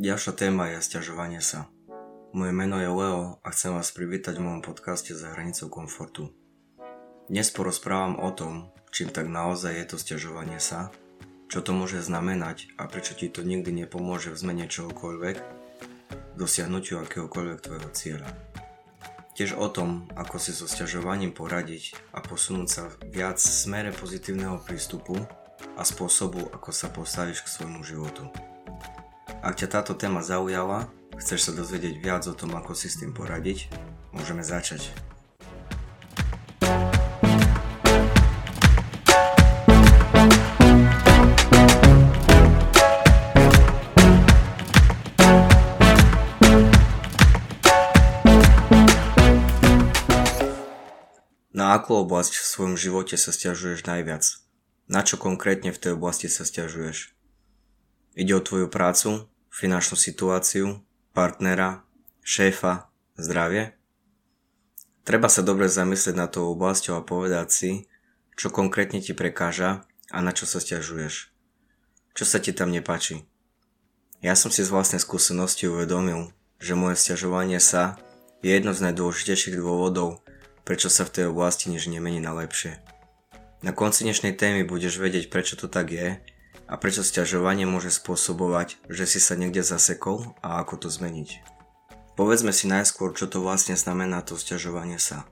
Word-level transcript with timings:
Ďalšia 0.00 0.32
téma 0.32 0.72
je 0.72 0.80
stiažovanie 0.80 1.44
sa. 1.44 1.68
Moje 2.32 2.48
meno 2.56 2.80
je 2.80 2.88
Leo 2.88 3.36
a 3.44 3.48
chcem 3.52 3.76
vás 3.76 3.92
privítať 3.92 4.40
v 4.40 4.48
mojom 4.48 4.64
podcaste 4.64 5.12
za 5.12 5.36
hranicou 5.36 5.68
komfortu. 5.68 6.32
Dnes 7.28 7.52
porozprávam 7.52 8.16
o 8.16 8.32
tom, 8.32 8.72
čím 8.88 9.12
tak 9.12 9.28
naozaj 9.28 9.76
je 9.76 9.86
to 9.92 9.96
stiažovanie 10.00 10.56
sa, 10.64 10.88
čo 11.52 11.60
to 11.60 11.76
môže 11.76 12.00
znamenať 12.00 12.72
a 12.80 12.88
prečo 12.88 13.12
ti 13.12 13.28
to 13.28 13.44
nikdy 13.44 13.68
nepomôže 13.84 14.32
v 14.32 14.40
zmene 14.40 14.64
čohokoľvek, 14.64 15.36
dosiahnutiu 16.40 16.96
akéhokoľvek 17.04 17.60
tvojho 17.60 17.90
cieľa. 17.92 18.32
Tiež 19.36 19.60
o 19.60 19.68
tom, 19.68 20.08
ako 20.16 20.40
si 20.40 20.56
so 20.56 20.64
stiažovaním 20.64 21.36
poradiť 21.36 22.16
a 22.16 22.24
posunúť 22.24 22.68
sa 22.72 22.88
viac 23.12 23.36
v 23.36 23.52
smere 23.68 23.92
pozitívneho 23.92 24.56
prístupu 24.56 25.20
a 25.76 25.84
spôsobu, 25.84 26.48
ako 26.48 26.72
sa 26.72 26.88
postavíš 26.88 27.44
k 27.44 27.52
svojmu 27.60 27.84
životu. 27.84 28.32
Ak 29.42 29.58
ťa 29.58 29.82
táto 29.82 29.98
téma 29.98 30.22
zaujala, 30.22 30.86
chceš 31.18 31.50
sa 31.50 31.52
dozvedieť 31.52 31.98
viac 31.98 32.22
o 32.30 32.34
tom, 32.38 32.54
ako 32.54 32.78
si 32.78 32.86
s 32.86 33.02
tým 33.02 33.10
poradiť, 33.10 33.66
môžeme 34.14 34.38
začať. 34.38 34.94
Na 51.50 51.74
akú 51.74 51.98
oblasť 51.98 52.38
v 52.38 52.46
svojom 52.46 52.76
živote 52.78 53.18
sa 53.18 53.34
stiažuješ 53.34 53.90
najviac? 53.90 54.22
Na 54.86 55.02
čo 55.02 55.18
konkrétne 55.18 55.74
v 55.74 55.82
tej 55.82 55.98
oblasti 55.98 56.30
sa 56.30 56.46
stiažuješ? 56.46 57.10
Ide 58.14 58.38
o 58.38 58.44
tvoju 58.44 58.70
prácu, 58.70 59.31
finančnú 59.52 60.00
situáciu, 60.00 60.80
partnera, 61.12 61.84
šéfa, 62.24 62.88
zdravie? 63.20 63.76
Treba 65.04 65.28
sa 65.28 65.44
dobre 65.44 65.68
zamyslieť 65.68 66.16
na 66.16 66.26
tou 66.26 66.48
oblasťou 66.56 66.96
a 66.96 67.04
povedať 67.04 67.48
si, 67.52 67.70
čo 68.32 68.48
konkrétne 68.48 69.04
ti 69.04 69.12
prekáža 69.12 69.84
a 70.08 70.18
na 70.24 70.32
čo 70.32 70.48
sa 70.48 70.56
stiažuješ. 70.56 71.28
Čo 72.16 72.24
sa 72.24 72.40
ti 72.40 72.56
tam 72.56 72.72
nepáči? 72.72 73.28
Ja 74.24 74.38
som 74.38 74.48
si 74.48 74.64
z 74.64 74.72
vlastnej 74.72 75.02
skúsenosti 75.02 75.66
uvedomil, 75.68 76.32
že 76.62 76.78
moje 76.78 76.96
stiažovanie 76.96 77.58
sa 77.58 77.98
je 78.40 78.54
jedno 78.54 78.70
z 78.70 78.88
najdôležitejších 78.88 79.58
dôvodov, 79.58 80.22
prečo 80.62 80.86
sa 80.86 81.02
v 81.02 81.12
tej 81.18 81.24
oblasti 81.34 81.68
nič 81.68 81.90
nemení 81.90 82.22
na 82.22 82.30
lepšie. 82.30 82.78
Na 83.66 83.74
konci 83.74 84.06
dnešnej 84.06 84.34
témy 84.38 84.62
budeš 84.62 84.98
vedieť, 84.98 85.30
prečo 85.30 85.58
to 85.58 85.66
tak 85.66 85.90
je 85.90 86.22
a 86.72 86.80
prečo 86.80 87.04
sťažovanie 87.04 87.68
môže 87.68 87.92
spôsobovať, 87.92 88.80
že 88.88 89.04
si 89.04 89.20
sa 89.20 89.36
niekde 89.36 89.60
zasekol 89.60 90.32
a 90.40 90.56
ako 90.64 90.80
to 90.80 90.88
zmeniť. 90.88 91.44
Povedzme 92.16 92.48
si 92.48 92.64
najskôr, 92.64 93.12
čo 93.12 93.28
to 93.28 93.44
vlastne 93.44 93.76
znamená 93.76 94.24
to 94.24 94.40
sťažovanie 94.40 94.96
sa. 94.96 95.28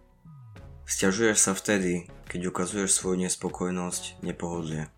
Sťažuješ 0.84 1.38
sa 1.40 1.56
vtedy, 1.56 2.12
keď 2.28 2.52
ukazuješ 2.52 2.92
svoju 2.92 3.24
nespokojnosť, 3.24 4.20
nepohodlie. 4.20 4.92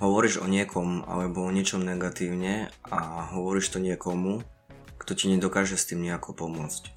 Hovoríš 0.00 0.40
o 0.40 0.48
niekom 0.48 1.04
alebo 1.04 1.44
o 1.44 1.52
niečom 1.52 1.84
negatívne 1.84 2.72
a 2.88 3.28
hovoríš 3.36 3.76
to 3.76 3.84
niekomu, 3.84 4.40
kto 4.96 5.12
ti 5.12 5.28
nedokáže 5.28 5.76
s 5.76 5.92
tým 5.92 6.00
nejako 6.00 6.32
pomôcť. 6.32 6.88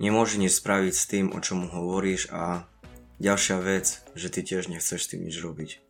Nemôže 0.00 0.40
nič 0.40 0.56
spraviť 0.56 0.94
s 0.96 1.04
tým, 1.08 1.26
o 1.28 1.38
čom 1.44 1.68
hovoríš 1.68 2.32
a 2.32 2.64
ďalšia 3.20 3.60
vec, 3.60 4.00
že 4.16 4.32
ty 4.32 4.40
tiež 4.40 4.72
nechceš 4.72 5.04
s 5.04 5.10
tým 5.12 5.28
nič 5.28 5.36
robiť. 5.44 5.85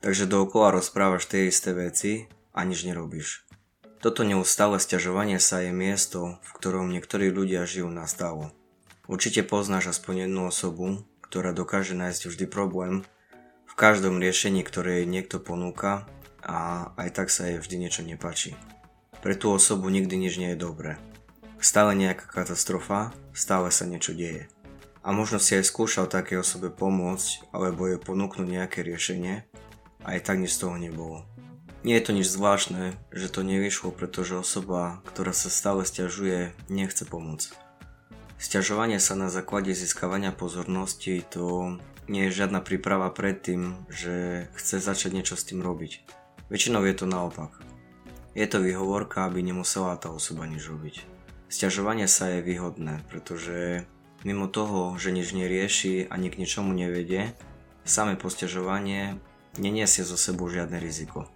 Takže 0.00 0.24
dookola 0.24 0.72
rozprávaš 0.72 1.28
tie 1.28 1.52
isté 1.52 1.76
veci 1.76 2.24
a 2.56 2.64
nič 2.64 2.88
nerobíš. 2.88 3.44
Toto 4.00 4.24
neustále 4.24 4.80
stiažovanie 4.80 5.36
sa 5.36 5.60
je 5.60 5.76
miesto, 5.76 6.40
v 6.40 6.50
ktorom 6.56 6.88
niektorí 6.88 7.28
ľudia 7.28 7.68
žijú 7.68 7.92
nastálo. 7.92 8.48
Určite 9.04 9.44
poznáš 9.44 9.92
aspoň 9.92 10.24
jednu 10.24 10.48
osobu, 10.48 11.04
ktorá 11.20 11.52
dokáže 11.52 11.92
nájsť 11.92 12.32
vždy 12.32 12.46
problém 12.48 13.04
v 13.68 13.74
každom 13.76 14.16
riešení, 14.16 14.64
ktoré 14.64 15.04
jej 15.04 15.06
niekto 15.06 15.36
ponúka 15.36 16.08
a 16.40 16.90
aj 16.96 17.08
tak 17.20 17.28
sa 17.28 17.52
jej 17.52 17.60
vždy 17.60 17.76
niečo 17.76 18.00
nepačí. 18.00 18.56
Pre 19.20 19.36
tú 19.36 19.52
osobu 19.52 19.92
nikdy 19.92 20.16
nič 20.16 20.40
nie 20.40 20.56
je 20.56 20.64
dobré. 20.64 20.96
Stále 21.60 21.92
nejaká 21.92 22.24
katastrofa, 22.24 23.12
stále 23.36 23.68
sa 23.68 23.84
niečo 23.84 24.16
deje. 24.16 24.48
A 25.04 25.12
možno 25.12 25.36
si 25.36 25.60
aj 25.60 25.68
skúšal 25.68 26.08
také 26.08 26.40
osobe 26.40 26.72
pomôcť 26.72 27.52
alebo 27.52 27.84
jej 27.84 28.00
ponúknuť 28.00 28.48
nejaké 28.48 28.80
riešenie, 28.80 29.44
aj 30.04 30.18
tak 30.24 30.40
nič 30.40 30.56
z 30.56 30.60
toho 30.66 30.76
nebolo. 30.80 31.24
Nie 31.80 31.96
je 31.96 32.04
to 32.04 32.12
nič 32.12 32.28
zvláštne, 32.28 32.92
že 33.08 33.32
to 33.32 33.40
nevyšlo, 33.40 33.88
pretože 33.88 34.36
osoba, 34.36 35.00
ktorá 35.08 35.32
sa 35.32 35.48
stále 35.48 35.88
stiažuje, 35.88 36.52
nechce 36.68 37.08
pomôcť. 37.08 37.56
Sťažovanie 38.36 39.00
sa 39.00 39.16
na 39.16 39.32
základe 39.32 39.72
získavania 39.72 40.32
pozornosti 40.32 41.24
to 41.24 41.76
nie 42.08 42.28
je 42.28 42.42
žiadna 42.44 42.60
príprava 42.60 43.08
pred 43.12 43.36
tým, 43.36 43.80
že 43.88 44.48
chce 44.56 44.80
začať 44.80 45.12
niečo 45.16 45.36
s 45.36 45.44
tým 45.44 45.64
robiť. 45.64 46.04
Väčšinou 46.52 46.84
je 46.84 46.94
to 46.96 47.06
naopak. 47.08 47.54
Je 48.34 48.44
to 48.44 48.60
výhovorka, 48.60 49.28
aby 49.28 49.44
nemusela 49.44 49.96
tá 49.96 50.10
osoba 50.10 50.44
nič 50.44 50.66
robiť. 50.66 51.04
Sťažovanie 51.48 52.10
sa 52.10 52.28
je 52.32 52.46
výhodné, 52.46 53.06
pretože 53.08 53.88
mimo 54.26 54.50
toho, 54.50 54.98
že 55.00 55.14
nič 55.14 55.32
nerieši 55.32 56.10
ani 56.10 56.28
k 56.28 56.40
ničomu 56.40 56.74
nevedie, 56.74 57.32
samé 57.88 58.16
posťažovanie 58.20 59.20
neniesie 59.58 60.06
zo 60.06 60.14
sebou 60.14 60.46
žiadne 60.46 60.78
riziko. 60.78 61.26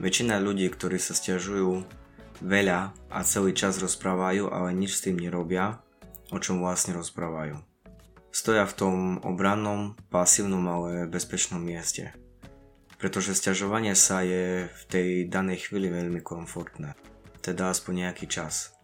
Väčšina 0.00 0.40
ľudí, 0.40 0.68
ktorí 0.68 0.96
sa 0.96 1.12
stiažujú 1.12 1.84
veľa 2.40 2.92
a 3.12 3.18
celý 3.24 3.52
čas 3.52 3.76
rozprávajú, 3.76 4.48
ale 4.48 4.72
nič 4.72 4.96
s 4.96 5.04
tým 5.04 5.20
nerobia, 5.20 5.80
o 6.32 6.40
čom 6.40 6.60
vlastne 6.60 6.96
rozprávajú. 6.96 7.60
Stoja 8.32 8.64
v 8.64 8.76
tom 8.76 8.96
obrannom, 9.26 9.98
pasívnom, 10.08 10.64
ale 10.70 11.10
bezpečnom 11.10 11.60
mieste. 11.60 12.16
Pretože 12.96 13.36
stiažovanie 13.36 13.96
sa 13.96 14.24
je 14.24 14.68
v 14.68 14.82
tej 14.88 15.08
danej 15.28 15.68
chvíli 15.68 15.92
veľmi 15.92 16.20
komfortné. 16.24 16.96
Teda 17.40 17.72
aspoň 17.72 18.08
nejaký 18.08 18.28
čas. 18.28 18.76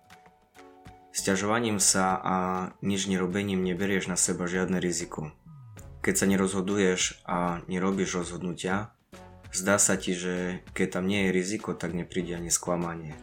Sťažovaním 1.17 1.81
sa 1.81 2.21
a 2.21 2.37
nič 2.84 3.09
nerobením 3.09 3.65
neberieš 3.65 4.12
na 4.12 4.21
seba 4.21 4.44
žiadne 4.44 4.81
riziko 4.81 5.33
keď 6.06 6.15
sa 6.15 6.31
nerozhoduješ 6.31 7.27
a 7.27 7.67
nerobíš 7.67 8.22
rozhodnutia, 8.22 8.94
zdá 9.50 9.75
sa 9.75 9.99
ti, 9.99 10.15
že 10.15 10.62
keď 10.71 11.03
tam 11.03 11.11
nie 11.11 11.27
je 11.27 11.34
riziko, 11.34 11.75
tak 11.75 11.99
nepríde 11.99 12.39
ani 12.39 12.55
sklamanie. 12.55 13.19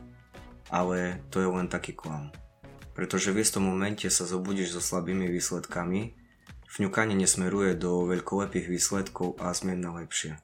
Ale 0.68 1.24
to 1.32 1.40
je 1.40 1.48
len 1.48 1.72
taký 1.72 1.96
klam. 1.96 2.36
Pretože 2.92 3.32
v 3.32 3.40
istom 3.40 3.64
momente 3.64 4.04
sa 4.12 4.28
zobudíš 4.28 4.76
so 4.76 4.82
slabými 4.84 5.32
výsledkami, 5.32 6.20
vňukanie 6.76 7.16
nesmeruje 7.16 7.80
do 7.80 8.04
veľkolepých 8.04 8.68
výsledkov 8.68 9.40
a 9.40 9.56
zmien 9.56 9.80
na 9.80 10.04
lepšie. 10.04 10.44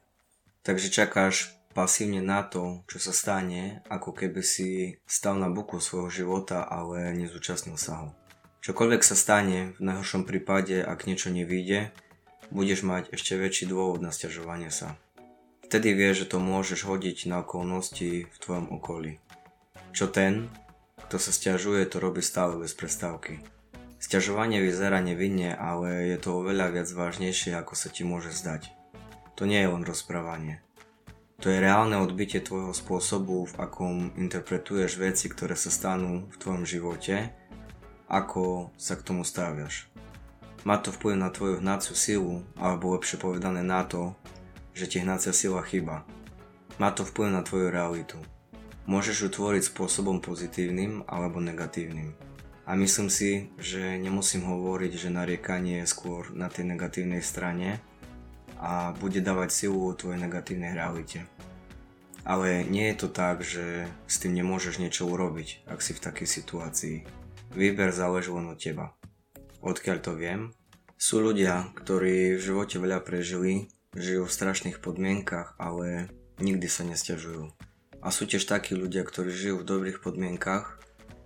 Takže 0.64 0.88
čakáš 0.88 1.52
pasívne 1.76 2.24
na 2.24 2.40
to, 2.40 2.88
čo 2.88 3.04
sa 3.04 3.12
stane, 3.12 3.84
ako 3.92 4.16
keby 4.16 4.40
si 4.40 4.96
stal 5.04 5.36
na 5.36 5.52
buku 5.52 5.76
svojho 5.76 6.08
života, 6.08 6.64
ale 6.64 7.12
nezúčastnil 7.20 7.76
sa 7.76 8.00
ho. 8.00 8.08
Čokoľvek 8.64 9.02
sa 9.04 9.12
stane, 9.12 9.76
v 9.76 9.82
najhoršom 9.84 10.24
prípade, 10.24 10.80
ak 10.80 11.04
niečo 11.04 11.28
nevíde, 11.28 11.92
budeš 12.50 12.86
mať 12.86 13.14
ešte 13.14 13.38
väčší 13.38 13.70
dôvod 13.70 14.02
na 14.02 14.14
stiažovanie 14.14 14.70
sa. 14.70 14.98
Vtedy 15.70 15.94
vieš, 15.94 16.26
že 16.26 16.34
to 16.34 16.38
môžeš 16.42 16.82
hodiť 16.82 17.30
na 17.30 17.46
okolnosti 17.46 18.26
v 18.26 18.36
tvojom 18.42 18.74
okolí. 18.74 19.22
Čo 19.94 20.10
ten, 20.10 20.50
kto 21.10 21.18
sa 21.18 21.30
stiažuje, 21.34 21.86
to 21.90 21.98
robí 21.98 22.22
stále 22.22 22.58
bez 22.58 22.74
prestávky. 22.74 23.42
Sťažovanie 24.00 24.64
vyzerá 24.64 25.02
nevinne, 25.04 25.52
ale 25.52 26.08
je 26.14 26.18
to 26.22 26.40
oveľa 26.40 26.72
viac 26.72 26.88
vážnejšie, 26.88 27.52
ako 27.52 27.74
sa 27.76 27.92
ti 27.92 28.06
môže 28.06 28.32
zdať. 28.32 28.72
To 29.36 29.44
nie 29.44 29.60
je 29.60 29.68
len 29.68 29.84
rozprávanie. 29.84 30.64
To 31.44 31.52
je 31.52 31.58
reálne 31.60 32.00
odbitie 32.00 32.40
tvojho 32.40 32.72
spôsobu, 32.72 33.50
v 33.50 33.54
akom 33.60 34.12
interpretuješ 34.16 34.96
veci, 34.96 35.28
ktoré 35.28 35.52
sa 35.52 35.68
stanú 35.68 36.30
v 36.32 36.36
tvojom 36.40 36.64
živote, 36.64 37.34
ako 38.08 38.70
sa 38.80 38.94
k 38.94 39.04
tomu 39.04 39.26
stáviaš. 39.26 39.89
Má 40.60 40.76
to 40.76 40.92
vplyv 40.92 41.16
na 41.16 41.32
tvoju 41.32 41.64
hnaciu 41.64 41.96
silu, 41.96 42.44
alebo 42.60 42.92
lepšie 42.92 43.16
povedané 43.16 43.64
na 43.64 43.80
to, 43.80 44.12
že 44.76 44.92
ti 44.92 45.00
hnacia 45.00 45.32
sila 45.32 45.64
chyba. 45.64 46.04
Má 46.76 46.92
to 46.92 47.08
vplyv 47.08 47.32
na 47.32 47.40
tvoju 47.40 47.72
realitu. 47.72 48.20
Môžeš 48.84 49.16
ju 49.24 49.28
tvoriť 49.32 49.72
spôsobom 49.72 50.20
pozitívnym 50.20 51.08
alebo 51.08 51.40
negatívnym. 51.40 52.12
A 52.68 52.76
myslím 52.76 53.08
si, 53.08 53.48
že 53.56 53.96
nemusím 53.96 54.44
hovoriť, 54.44 54.92
že 55.00 55.08
nariekanie 55.08 55.80
je 55.80 55.88
skôr 55.88 56.28
na 56.36 56.52
tej 56.52 56.68
negatívnej 56.68 57.24
strane 57.24 57.80
a 58.60 58.92
bude 59.00 59.24
dávať 59.24 59.64
silu 59.64 59.96
tvojej 59.96 60.20
negatívnej 60.20 60.76
realite. 60.76 61.24
Ale 62.20 62.68
nie 62.68 62.92
je 62.92 62.96
to 63.00 63.08
tak, 63.08 63.40
že 63.40 63.88
s 64.04 64.20
tým 64.20 64.36
nemôžeš 64.36 64.76
niečo 64.76 65.08
urobiť, 65.08 65.64
ak 65.72 65.80
si 65.80 65.96
v 65.96 66.04
takej 66.04 66.28
situácii. 66.28 66.96
Výber 67.56 67.96
záleží 67.96 68.28
len 68.28 68.52
od 68.52 68.60
teba 68.60 68.92
odkiaľ 69.60 69.98
to 70.00 70.12
viem. 70.16 70.52
Sú 71.00 71.24
ľudia, 71.24 71.72
ktorí 71.80 72.36
v 72.36 72.44
živote 72.44 72.76
veľa 72.76 73.00
prežili, 73.00 73.72
žijú 73.96 74.28
v 74.28 74.36
strašných 74.36 74.84
podmienkach, 74.84 75.56
ale 75.56 76.12
nikdy 76.40 76.68
sa 76.68 76.84
nestiažujú. 76.84 77.48
A 78.00 78.08
sú 78.12 78.24
tiež 78.28 78.44
takí 78.48 78.76
ľudia, 78.76 79.04
ktorí 79.04 79.32
žijú 79.32 79.60
v 79.60 79.68
dobrých 79.68 80.00
podmienkach, 80.04 80.80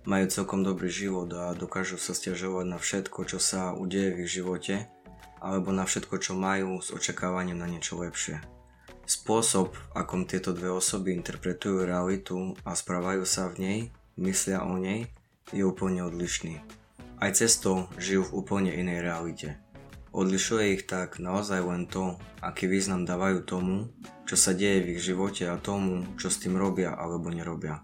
majú 0.05 0.25
celkom 0.29 0.61
dobrý 0.61 0.87
život 0.87 1.27
a 1.33 1.57
dokážu 1.57 1.97
sa 1.97 2.13
stiažovať 2.13 2.65
na 2.69 2.77
všetko, 2.77 3.19
čo 3.25 3.39
sa 3.41 3.73
udeje 3.73 4.13
v 4.13 4.19
ich 4.23 4.31
živote, 4.37 4.85
alebo 5.41 5.73
na 5.73 5.83
všetko, 5.83 6.15
čo 6.21 6.33
majú 6.37 6.79
s 6.79 6.93
očakávaním 6.93 7.57
na 7.57 7.67
niečo 7.67 7.97
lepšie. 7.99 8.39
Spôsob, 9.05 9.77
akom 9.93 10.25
tieto 10.25 10.49
dve 10.49 10.73
osoby 10.73 11.13
interpretujú 11.13 11.85
realitu 11.85 12.57
a 12.65 12.73
správajú 12.73 13.21
sa 13.21 13.49
v 13.53 13.55
nej, 13.61 13.79
myslia 14.17 14.65
o 14.65 14.81
nej, 14.81 15.09
je 15.53 15.61
úplne 15.61 16.01
odlišný. 16.01 16.61
Aj 17.25 17.33
cesto 17.33 17.89
žijú 17.97 18.21
v 18.29 18.45
úplne 18.45 18.69
inej 18.69 19.01
realite. 19.01 19.57
Odlišuje 20.13 20.77
ich 20.77 20.85
tak 20.85 21.17
naozaj 21.17 21.57
len 21.57 21.89
to, 21.89 22.21
aký 22.37 22.69
význam 22.69 23.01
dávajú 23.01 23.41
tomu, 23.41 23.89
čo 24.29 24.37
sa 24.37 24.53
deje 24.53 24.85
v 24.85 24.89
ich 24.93 25.01
živote 25.01 25.49
a 25.49 25.57
tomu, 25.57 26.05
čo 26.21 26.29
s 26.29 26.37
tým 26.37 26.53
robia 26.53 26.93
alebo 26.93 27.33
nerobia. 27.33 27.81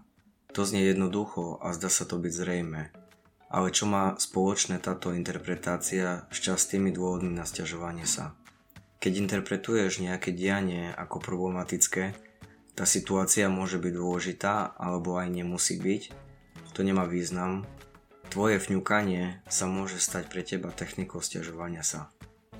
To 0.54 0.62
znie 0.62 0.86
jednoducho 0.86 1.58
a 1.58 1.74
zdá 1.74 1.90
sa 1.90 2.06
to 2.06 2.22
byť 2.22 2.30
zrejme. 2.30 2.94
Ale 3.50 3.74
čo 3.74 3.90
má 3.90 4.14
spoločné 4.14 4.78
táto 4.78 5.10
interpretácia 5.10 6.22
s 6.30 6.38
častými 6.38 6.94
dôvodmi 6.94 7.34
na 7.34 7.42
stiažovanie 7.42 8.06
sa? 8.06 8.38
Keď 9.02 9.26
interpretuješ 9.26 9.98
nejaké 9.98 10.30
dianie 10.30 10.94
ako 10.94 11.18
problematické, 11.18 12.14
tá 12.78 12.86
situácia 12.86 13.50
môže 13.50 13.82
byť 13.82 13.90
dôležitá 13.90 14.78
alebo 14.78 15.18
aj 15.18 15.34
nemusí 15.34 15.82
byť, 15.82 16.30
to 16.78 16.86
nemá 16.86 17.10
význam. 17.10 17.66
Tvoje 18.32 18.56
vňukanie 18.56 19.44
sa 19.44 19.68
môže 19.68 20.00
stať 20.00 20.32
pre 20.32 20.40
teba 20.40 20.72
technikou 20.72 21.20
stiažovania 21.20 21.84
sa. 21.84 22.08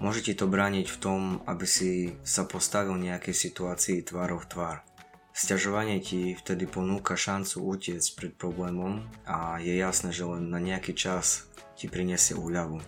Môže 0.04 0.20
ti 0.20 0.36
to 0.36 0.44
brániť 0.44 0.84
v 0.84 1.00
tom, 1.00 1.20
aby 1.48 1.64
si 1.64 2.12
sa 2.28 2.44
postavil 2.44 2.92
nejakej 3.00 3.32
situácii 3.32 4.04
tvárov 4.04 4.44
tvár. 4.52 4.84
Sťažovanie 5.32 6.04
ti 6.04 6.36
vtedy 6.36 6.68
ponúka 6.68 7.16
šancu 7.16 7.64
utiec 7.64 8.04
pred 8.20 8.36
problémom 8.36 9.08
a 9.24 9.64
je 9.64 9.72
jasné, 9.72 10.12
že 10.12 10.28
len 10.28 10.52
na 10.52 10.60
nejaký 10.60 10.92
čas 10.92 11.48
ti 11.72 11.88
prinesie 11.88 12.36
úľavu. 12.36 12.84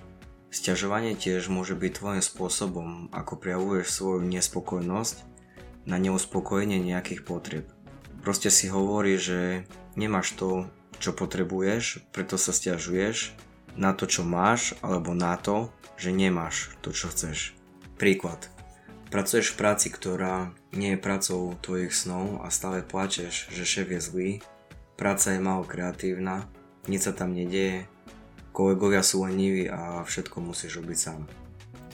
Sťažovanie 0.53 1.17
tiež 1.17 1.49
môže 1.49 1.73
byť 1.81 1.93
tvojim 1.97 2.21
spôsobom, 2.21 3.09
ako 3.17 3.41
prejavuješ 3.41 3.97
svoju 3.97 4.29
nespokojnosť 4.29 5.25
na 5.89 5.97
neuspokojenie 5.97 6.85
nejakých 6.85 7.25
potrieb. 7.25 7.65
Proste 8.21 8.53
si 8.53 8.69
hovorí, 8.69 9.17
že 9.17 9.65
nemáš 9.97 10.37
to, 10.37 10.69
čo 10.99 11.17
potrebuješ, 11.17 12.05
preto 12.15 12.37
sa 12.37 12.51
stiažuješ 12.55 13.35
na 13.75 13.91
to, 13.95 14.07
čo 14.07 14.23
máš, 14.23 14.79
alebo 14.83 15.15
na 15.15 15.35
to, 15.35 15.71
že 15.99 16.15
nemáš 16.15 16.75
to, 16.83 16.95
čo 16.95 17.11
chceš. 17.11 17.55
Príklad. 17.99 18.51
Pracuješ 19.11 19.55
v 19.55 19.59
práci, 19.63 19.89
ktorá 19.95 20.51
nie 20.75 20.99
je 20.99 21.05
pracou 21.05 21.55
tvojich 21.63 21.95
snov 21.95 22.43
a 22.43 22.51
stále 22.51 22.83
plačeš, 22.83 23.47
že 23.55 23.63
šéf 23.63 23.95
je 23.95 24.01
zlý, 24.03 24.31
práca 24.99 25.31
je 25.31 25.39
málo 25.39 25.63
kreatívna, 25.63 26.51
nič 26.91 27.07
sa 27.07 27.13
tam 27.15 27.31
nedieje, 27.31 27.87
kolegovia 28.51 29.07
sú 29.07 29.23
leniví 29.23 29.71
a 29.71 30.03
všetko 30.03 30.43
musíš 30.43 30.83
robiť 30.83 30.99
sám. 30.99 31.23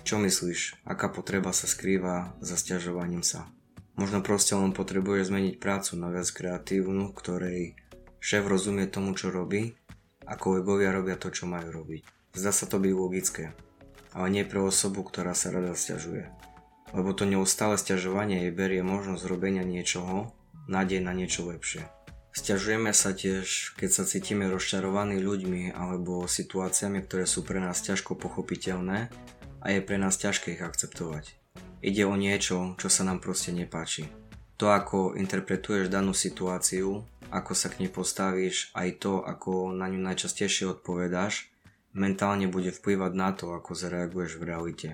Čo 0.00 0.16
myslíš, 0.16 0.80
aká 0.88 1.12
potreba 1.12 1.52
sa 1.52 1.68
skrýva 1.68 2.32
za 2.40 2.56
stiažovaním 2.56 3.20
sa? 3.20 3.52
Možno 4.00 4.24
proste 4.24 4.56
len 4.56 4.72
potrebuješ 4.72 5.28
zmeniť 5.28 5.60
prácu 5.60 6.00
na 6.00 6.08
viac 6.08 6.24
kreatívnu, 6.32 7.12
ktorej 7.12 7.76
šéf 8.20 8.44
rozumie 8.46 8.86
tomu, 8.86 9.16
čo 9.16 9.32
robí 9.32 9.74
a 10.28 10.36
kolegovia 10.36 10.92
robia 10.92 11.16
to, 11.16 11.32
čo 11.32 11.48
majú 11.48 11.72
robiť. 11.72 12.04
Zdá 12.36 12.54
sa 12.54 12.68
to 12.68 12.78
byť 12.78 12.92
logické, 12.94 13.44
ale 14.14 14.26
nie 14.30 14.44
pre 14.46 14.62
osobu, 14.62 15.02
ktorá 15.02 15.34
sa 15.34 15.50
rada 15.50 15.74
stiažuje. 15.74 16.30
Lebo 16.94 17.10
to 17.16 17.26
neustále 17.26 17.74
stiažovanie 17.80 18.46
jej 18.46 18.52
berie 18.54 18.84
možnosť 18.86 19.26
robenia 19.26 19.66
niečoho, 19.66 20.30
nádej 20.70 21.02
na 21.02 21.10
niečo 21.10 21.48
lepšie. 21.48 21.88
Sťažujeme 22.30 22.94
sa 22.94 23.10
tiež, 23.10 23.74
keď 23.74 23.90
sa 23.90 24.04
cítime 24.06 24.46
rozčarovaní 24.46 25.18
ľuďmi 25.18 25.74
alebo 25.74 26.30
situáciami, 26.30 27.02
ktoré 27.02 27.26
sú 27.26 27.42
pre 27.42 27.58
nás 27.58 27.82
ťažko 27.82 28.14
pochopiteľné 28.14 29.10
a 29.58 29.66
je 29.74 29.80
pre 29.82 29.98
nás 29.98 30.14
ťažké 30.14 30.54
ich 30.54 30.62
akceptovať. 30.62 31.34
Ide 31.82 32.06
o 32.06 32.14
niečo, 32.14 32.78
čo 32.78 32.86
sa 32.86 33.02
nám 33.02 33.18
proste 33.18 33.50
nepáči. 33.50 34.06
To, 34.62 34.70
ako 34.70 35.18
interpretuješ 35.18 35.90
danú 35.90 36.14
situáciu, 36.14 37.02
ako 37.30 37.52
sa 37.54 37.70
k 37.70 37.86
nej 37.86 37.90
postavíš, 37.90 38.74
aj 38.74 39.02
to, 39.02 39.22
ako 39.22 39.70
na 39.70 39.86
ňu 39.86 40.02
najčastejšie 40.02 40.66
odpovedáš, 40.78 41.50
mentálne 41.94 42.50
bude 42.50 42.74
vplyvať 42.74 43.12
na 43.14 43.30
to, 43.30 43.54
ako 43.54 43.74
zareaguješ 43.74 44.38
v 44.38 44.46
realite. 44.46 44.88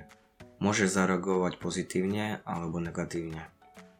Môžeš 0.60 0.92
zareagovať 0.92 1.60
pozitívne 1.60 2.40
alebo 2.48 2.80
negatívne. 2.80 3.48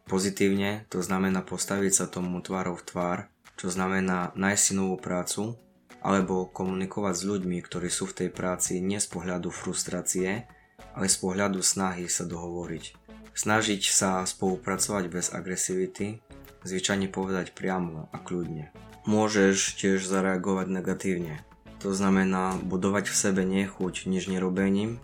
Pozitívne 0.07 0.87
to 0.87 1.03
znamená 1.03 1.43
postaviť 1.43 1.93
sa 1.93 2.05
tomu 2.07 2.39
tvárov 2.39 2.79
v 2.79 2.87
tvár, 2.87 3.17
čo 3.59 3.67
znamená 3.67 4.31
nájsť 4.37 4.65
novú 4.77 4.95
prácu, 4.97 5.57
alebo 5.99 6.47
komunikovať 6.47 7.13
s 7.17 7.27
ľuďmi, 7.27 7.57
ktorí 7.65 7.89
sú 7.91 8.07
v 8.07 8.23
tej 8.23 8.29
práci 8.31 8.79
nie 8.79 9.01
z 9.01 9.09
pohľadu 9.09 9.49
frustrácie, 9.51 10.47
ale 10.95 11.05
z 11.09 11.17
pohľadu 11.19 11.59
snahy 11.59 12.07
sa 12.07 12.23
dohovoriť. 12.23 12.95
Snažiť 13.37 13.81
sa 13.91 14.25
spolupracovať 14.25 15.03
bez 15.13 15.29
agresivity, 15.29 16.21
zvyčajne 16.63 17.11
povedať 17.11 17.53
priamo 17.53 18.09
a 18.09 18.17
kľudne. 18.21 18.71
Môžeš 19.07 19.77
tiež 19.79 20.03
zareagovať 20.03 20.67
negatívne, 20.71 21.35
to 21.77 21.93
znamená 21.93 22.57
budovať 22.57 23.13
v 23.13 23.15
sebe 23.15 23.43
nechuť 23.45 24.09
nič 24.09 24.25
nerobením 24.25 24.97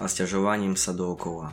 a 0.00 0.08
sťažovaním 0.08 0.72
sa 0.72 0.96
dookola. 0.96 1.52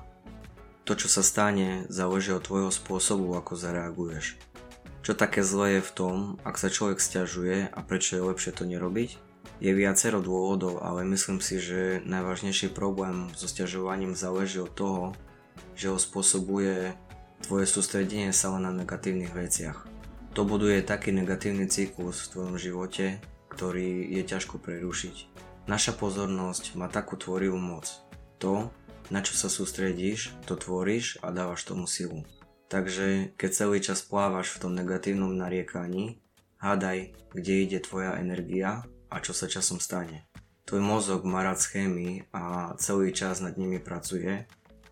To, 0.88 0.96
čo 0.96 1.12
sa 1.12 1.22
stane, 1.22 1.86
záleží 1.92 2.32
od 2.32 2.42
tvojho 2.42 2.72
spôsobu, 2.72 3.36
ako 3.36 3.60
zareaguješ. 3.60 4.40
Čo 5.04 5.14
také 5.14 5.44
zlé 5.44 5.78
je 5.78 5.88
v 5.88 5.94
tom, 5.94 6.16
ak 6.48 6.56
sa 6.56 6.72
človek 6.72 7.04
stiažuje 7.04 7.68
a 7.68 7.80
prečo 7.84 8.16
je 8.16 8.28
lepšie 8.28 8.52
to 8.56 8.64
nerobiť? 8.64 9.20
Je 9.62 9.72
viacero 9.78 10.24
dôvodov, 10.24 10.82
ale 10.82 11.06
myslím 11.06 11.38
si, 11.38 11.62
že 11.62 12.02
najvážnejší 12.08 12.74
problém 12.74 13.30
so 13.38 13.46
stiažovaním 13.46 14.18
záleží 14.18 14.58
od 14.58 14.74
toho, 14.74 15.04
že 15.78 15.92
ho 15.92 16.00
spôsobuje 16.00 16.98
tvoje 17.42 17.66
sústredenie 17.66 18.30
sa 18.32 18.54
len 18.54 18.64
na 18.64 18.72
negatívnych 18.72 19.34
veciach. 19.34 19.90
To 20.38 20.48
buduje 20.48 20.80
taký 20.86 21.12
negatívny 21.12 21.68
cyklus 21.68 22.24
v 22.24 22.30
tvojom 22.38 22.56
živote, 22.56 23.20
ktorý 23.52 24.08
je 24.16 24.24
ťažko 24.24 24.64
prerušiť. 24.64 25.16
Naša 25.68 25.98
pozornosť 26.00 26.80
má 26.80 26.88
takú 26.88 27.20
tvorivú 27.20 27.60
moc. 27.60 27.90
To, 28.40 28.72
na 29.12 29.20
čo 29.20 29.36
sa 29.36 29.52
sústredíš, 29.52 30.32
to 30.48 30.56
tvoríš 30.56 31.20
a 31.20 31.36
dávaš 31.36 31.68
tomu 31.68 31.84
silu. 31.86 32.24
Takže 32.72 33.36
keď 33.36 33.50
celý 33.52 33.78
čas 33.84 34.00
plávaš 34.00 34.56
v 34.56 34.62
tom 34.64 34.72
negatívnom 34.72 35.36
nariekaní, 35.36 36.24
hádaj, 36.64 37.12
kde 37.36 37.54
ide 37.68 37.80
tvoja 37.84 38.16
energia 38.16 38.88
a 39.12 39.20
čo 39.20 39.36
sa 39.36 39.52
časom 39.52 39.84
stane. 39.84 40.24
Tvoj 40.64 40.80
mozog 40.80 41.28
má 41.28 41.44
rád 41.44 41.60
schémy 41.60 42.32
a 42.32 42.72
celý 42.80 43.12
čas 43.12 43.44
nad 43.44 43.60
nimi 43.60 43.84
pracuje, 43.84 44.48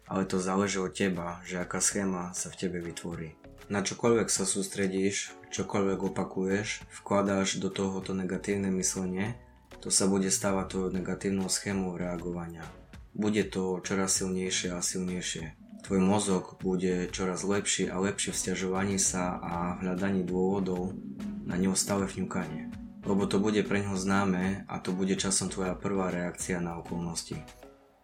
ale 0.10 0.26
to 0.26 0.42
záleží 0.42 0.82
od 0.82 0.92
teba, 0.92 1.40
že 1.46 1.62
aká 1.62 1.78
schéma 1.78 2.34
sa 2.34 2.50
v 2.50 2.66
tebe 2.66 2.82
vytvorí. 2.82 3.38
Na 3.70 3.86
čokoľvek 3.86 4.34
sa 4.34 4.50
sústredíš, 4.50 5.38
čokoľvek 5.54 6.10
opakuješ, 6.10 6.82
vkladáš 7.00 7.62
do 7.62 7.70
tohoto 7.70 8.18
negatívne 8.18 8.74
myslenie, 8.74 9.38
to 9.78 9.94
sa 9.94 10.10
bude 10.10 10.28
stávať 10.34 10.74
tvojou 10.74 10.92
negatívnou 10.92 11.48
schémou 11.48 11.94
reagovania. 11.94 12.66
Bude 13.14 13.46
to 13.46 13.78
čoraz 13.86 14.18
silnejšie 14.18 14.74
a 14.74 14.82
silnejšie. 14.82 15.54
Tvoj 15.86 16.02
mozog 16.02 16.58
bude 16.60 17.08
čoraz 17.14 17.46
lepší 17.46 17.88
a 17.88 18.02
lepší 18.02 18.36
v 18.36 18.40
stiažovaní 18.42 18.98
sa 19.00 19.40
a 19.40 19.80
hľadaní 19.80 20.28
dôvodov 20.28 20.98
na 21.46 21.56
neustále 21.56 22.10
vňukanie. 22.10 22.74
Lebo 23.08 23.24
to 23.26 23.40
bude 23.40 23.64
pre 23.64 23.80
ňoho 23.86 23.96
známe 23.96 24.68
a 24.68 24.76
to 24.84 24.92
bude 24.92 25.16
časom 25.16 25.48
tvoja 25.48 25.74
prvá 25.74 26.12
reakcia 26.12 26.60
na 26.60 26.78
okolnosti. 26.78 27.40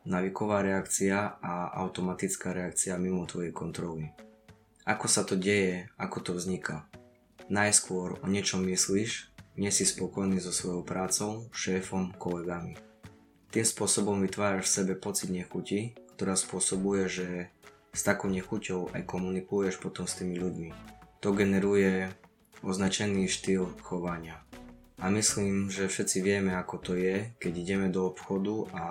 Naviková 0.06 0.62
reakcia 0.62 1.42
a 1.42 1.74
automatická 1.82 2.54
reakcia 2.54 2.94
mimo 3.02 3.26
tvojej 3.26 3.50
kontroly. 3.50 4.14
Ako 4.86 5.10
sa 5.10 5.26
to 5.26 5.34
deje, 5.34 5.90
ako 5.98 6.22
to 6.22 6.32
vzniká. 6.38 6.86
Najskôr 7.50 8.22
o 8.22 8.26
niečom 8.30 8.62
myslíš, 8.70 9.34
nie 9.58 9.74
si 9.74 9.82
spokojný 9.82 10.38
so 10.38 10.54
svojou 10.54 10.86
prácou, 10.86 11.50
šéfom, 11.50 12.14
kolegami. 12.22 12.78
Tým 13.50 13.66
spôsobom 13.66 14.22
vytváraš 14.22 14.70
v 14.70 14.76
sebe 14.78 14.94
pocit 14.94 15.34
nechuti, 15.34 15.98
ktorá 16.14 16.38
spôsobuje, 16.38 17.10
že 17.10 17.28
s 17.90 18.06
takou 18.06 18.30
nechuťou 18.30 18.94
aj 18.94 19.10
komunikuješ 19.10 19.82
potom 19.82 20.06
s 20.06 20.22
tými 20.22 20.38
ľuďmi. 20.38 20.70
To 21.26 21.34
generuje 21.34 22.14
označený 22.62 23.26
štýl 23.26 23.74
chovania. 23.82 24.38
A 25.02 25.10
myslím, 25.10 25.74
že 25.74 25.90
všetci 25.90 26.22
vieme, 26.22 26.54
ako 26.54 26.76
to 26.78 26.94
je, 26.94 27.34
keď 27.42 27.54
ideme 27.58 27.88
do 27.90 28.06
obchodu 28.06 28.70
a 28.70 28.84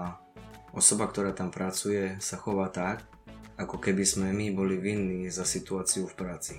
osoba, 0.75 1.07
ktorá 1.07 1.31
tam 1.31 1.55
pracuje, 1.55 2.19
sa 2.19 2.37
chová 2.37 2.69
tak, 2.69 3.07
ako 3.55 3.79
keby 3.79 4.03
sme 4.03 4.29
my 4.35 4.51
boli 4.51 4.77
vinní 4.77 5.31
za 5.31 5.47
situáciu 5.47 6.11
v 6.11 6.19
práci. 6.19 6.55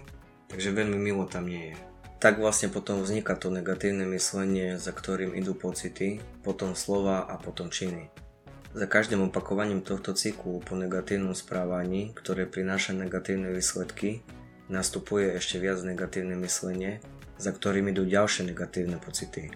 Takže 0.47 0.71
veľmi 0.71 0.95
milo 0.95 1.27
tam 1.27 1.51
nie 1.51 1.75
je. 1.75 1.77
Tak 2.23 2.39
vlastne 2.39 2.71
potom 2.71 3.03
vzniká 3.03 3.35
to 3.35 3.51
negatívne 3.51 4.07
myslenie, 4.15 4.79
za 4.79 4.95
ktorým 4.95 5.35
idú 5.35 5.51
pocity, 5.53 6.23
potom 6.47 6.73
slova 6.73 7.27
a 7.27 7.35
potom 7.35 7.67
činy. 7.67 8.07
Za 8.75 8.87
každým 8.87 9.27
opakovaním 9.27 9.83
tohto 9.83 10.15
cyklu 10.15 10.63
po 10.63 10.75
negatívnom 10.75 11.35
správaní, 11.35 12.15
ktoré 12.15 12.47
prináša 12.47 12.95
negatívne 12.95 13.51
výsledky, 13.51 14.23
nastupuje 14.71 15.35
ešte 15.35 15.59
viac 15.59 15.79
negatívne 15.83 16.35
myslenie, 16.43 17.03
za 17.35 17.51
ktorým 17.51 17.91
idú 17.91 18.07
ďalšie 18.07 18.47
negatívne 18.47 18.95
pocity. 18.99 19.51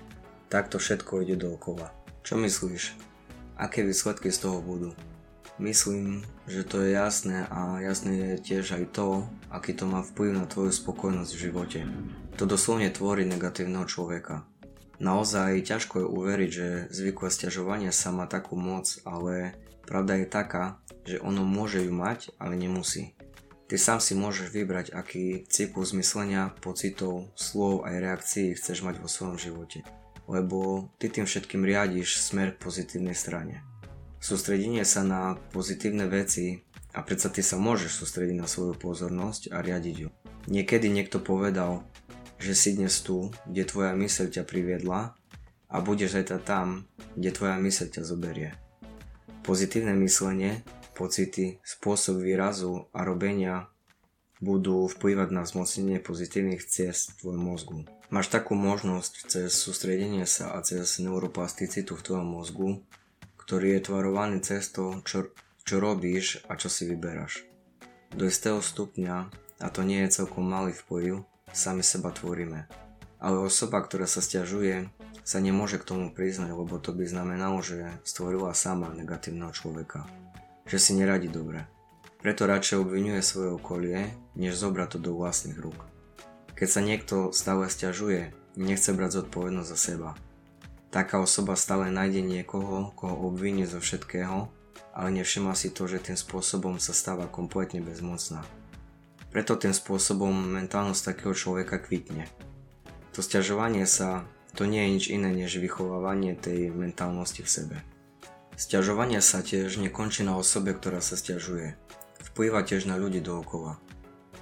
Takto 0.51 0.80
všetko 0.80 1.24
ide 1.24 1.39
dookola. 1.39 1.92
Čo 2.24 2.36
myslíš? 2.39 3.09
Aké 3.60 3.84
výsledky 3.84 4.32
z 4.32 4.48
toho 4.48 4.63
budú? 4.63 4.96
Myslím, 5.60 6.24
že 6.48 6.63
to 6.63 6.80
je 6.80 6.96
jasné 6.96 7.44
a 7.51 7.84
jasné 7.84 8.16
je 8.16 8.36
tiež 8.39 8.80
aj 8.80 8.96
to, 8.96 9.28
aký 9.51 9.75
to 9.75 9.84
má 9.84 10.00
vplyv 10.00 10.32
na 10.32 10.48
tvoju 10.48 10.72
spokojnosť 10.72 11.32
v 11.36 11.44
živote. 11.44 11.80
To 12.39 12.48
doslovne 12.48 12.88
tvorí 12.88 13.28
negatívneho 13.28 13.84
človeka. 13.84 14.48
Naozaj 15.04 15.68
ťažko 15.68 16.00
je 16.00 16.08
uveriť, 16.08 16.50
že 16.56 16.68
zvykové 16.88 17.28
stiažovanie 17.28 17.92
sa 17.92 18.16
má 18.16 18.32
takú 18.32 18.56
moc, 18.56 18.96
ale 19.04 19.60
pravda 19.84 20.24
je 20.24 20.28
taká, 20.32 20.80
že 21.04 21.20
ono 21.20 21.44
môže 21.44 21.84
ju 21.84 21.92
mať, 21.92 22.32
ale 22.39 22.56
nemusí. 22.56 23.12
Ty 23.68 23.75
sám 23.75 24.00
si 24.00 24.16
môžeš 24.16 24.56
vybrať, 24.56 24.96
aký 24.96 25.44
cyklus 25.51 25.92
myslenia, 25.92 26.56
pocitov, 26.63 27.28
slov 27.36 27.84
aj 27.84 27.96
reakcií 28.00 28.56
chceš 28.56 28.88
mať 28.88 29.04
vo 29.04 29.12
svojom 29.12 29.36
živote. 29.36 29.84
Lebo 30.30 30.86
ty 31.02 31.10
tým 31.10 31.26
všetkým 31.26 31.66
riadiš 31.66 32.22
smer 32.22 32.54
k 32.54 32.62
pozitívnej 32.62 33.18
strane. 33.18 33.66
Sústredenie 34.22 34.86
sa 34.86 35.02
na 35.02 35.42
pozitívne 35.50 36.06
veci 36.06 36.62
a 36.94 37.02
predsa 37.02 37.34
ty 37.34 37.42
sa 37.42 37.58
môžeš 37.58 38.06
sústrediť 38.06 38.38
na 38.38 38.46
svoju 38.46 38.78
pozornosť 38.78 39.50
a 39.50 39.66
riadiť 39.66 39.96
ju. 40.06 40.10
Niekedy 40.46 40.86
niekto 40.94 41.18
povedal, 41.18 41.82
že 42.38 42.54
si 42.54 42.78
dnes 42.78 42.94
tu, 43.02 43.34
kde 43.50 43.66
tvoja 43.66 43.98
myseľ 43.98 44.30
ťa 44.30 44.44
priviedla 44.46 45.18
a 45.70 45.76
budeš 45.82 46.22
aj 46.22 46.46
tam, 46.46 46.86
kde 47.18 47.30
tvoja 47.34 47.58
myseľ 47.58 47.88
ťa 47.90 48.02
zoberie. 48.06 48.54
Pozitívne 49.42 49.98
myslenie, 49.98 50.62
pocity, 50.94 51.58
spôsob 51.66 52.22
výrazu 52.22 52.92
a 52.94 53.02
robenia 53.02 53.72
budú 54.39 54.88
vplyvať 54.88 55.29
na 55.36 55.43
zmocnenie 55.43 56.00
pozitívnych 56.00 56.63
ciest 56.63 57.15
v 57.15 57.17
tvojom 57.24 57.43
mozgu. 57.43 57.77
Máš 58.10 58.31
takú 58.34 58.55
možnosť 58.58 59.29
cez 59.29 59.53
sústredenie 59.53 60.25
sa 60.25 60.55
a 60.55 60.63
cez 60.65 60.98
neuroplasticitu 60.98 61.93
v 61.93 62.05
tvojom 62.08 62.27
mozgu 62.27 62.81
ktorý 63.50 63.81
je 63.81 63.86
tvarovaný 63.89 64.46
cez 64.46 64.69
to, 64.69 65.01
čo, 65.01 65.34
čo 65.65 65.81
robíš 65.81 66.46
a 66.46 66.53
čo 66.53 66.69
si 66.69 66.86
vyberáš. 66.86 67.50
Do 68.13 68.29
istého 68.29 68.62
stupňa, 68.62 69.25
a 69.58 69.67
to 69.74 69.81
nie 69.81 70.05
je 70.05 70.22
celkom 70.22 70.46
malý 70.46 70.69
vplyv, 70.77 71.25
sami 71.50 71.81
seba 71.81 72.13
tvoríme. 72.13 72.69
Ale 73.17 73.41
osoba, 73.41 73.81
ktorá 73.81 74.05
sa 74.05 74.22
stiažuje, 74.22 74.93
sa 75.25 75.41
nemôže 75.41 75.81
k 75.81 75.88
tomu 75.89 76.13
priznať, 76.13 76.53
lebo 76.53 76.77
to 76.77 76.93
by 76.93 77.10
znamenalo, 77.10 77.58
že 77.65 77.89
stvorila 78.05 78.53
sama 78.53 78.93
negatívneho 78.93 79.50
človeka. 79.50 80.05
Že 80.69 80.77
si 80.77 80.91
neradí 81.01 81.25
dobre. 81.25 81.65
Preto 82.20 82.48
radšej 82.48 82.84
obvinuje 82.84 83.24
svoje 83.24 83.56
okolie, 83.56 84.12
než 84.36 84.60
zobrať 84.60 84.96
to 84.96 85.00
do 85.00 85.12
vlastných 85.16 85.56
rúk. 85.56 85.88
Keď 86.56 86.68
sa 86.68 86.82
niekto 86.84 87.32
stále 87.32 87.72
stiažuje, 87.72 88.36
nechce 88.60 88.92
brať 88.92 89.24
zodpovednosť 89.24 89.70
za 89.72 89.80
seba– 89.80 90.12
Taká 90.90 91.22
osoba 91.22 91.54
stále 91.54 91.94
nájde 91.94 92.26
niekoho, 92.26 92.90
koho 92.98 93.14
obviní 93.30 93.70
zo 93.70 93.78
všetkého, 93.78 94.50
ale 94.98 95.10
nevšimá 95.14 95.54
si 95.54 95.70
to, 95.70 95.86
že 95.86 96.02
tým 96.02 96.18
spôsobom 96.18 96.82
sa 96.82 96.98
stáva 96.98 97.30
kompletne 97.30 97.78
bezmocná. 97.78 98.42
Preto 99.30 99.54
tým 99.54 99.70
spôsobom 99.70 100.34
mentálnosť 100.34 101.14
takého 101.14 101.38
človeka 101.38 101.78
kvitne. 101.78 102.26
To 103.14 103.22
stiažovanie 103.22 103.86
sa 103.86 104.26
to 104.58 104.66
nie 104.66 104.82
je 104.82 104.94
nič 104.98 105.06
iné 105.14 105.30
než 105.30 105.62
vychovávanie 105.62 106.34
tej 106.34 106.74
mentálnosti 106.74 107.46
v 107.46 107.54
sebe. 107.54 107.78
Sťažovanie 108.58 109.22
sa 109.22 109.46
tiež 109.46 109.78
nekončí 109.78 110.26
na 110.26 110.34
osobe, 110.42 110.74
ktorá 110.74 111.06
sa 111.06 111.14
stiažuje. 111.14 111.78
Vplýva 112.39 112.63
tiež 112.63 112.88
na 112.88 112.96
ľudí 112.96 113.19
dookola. 113.19 113.84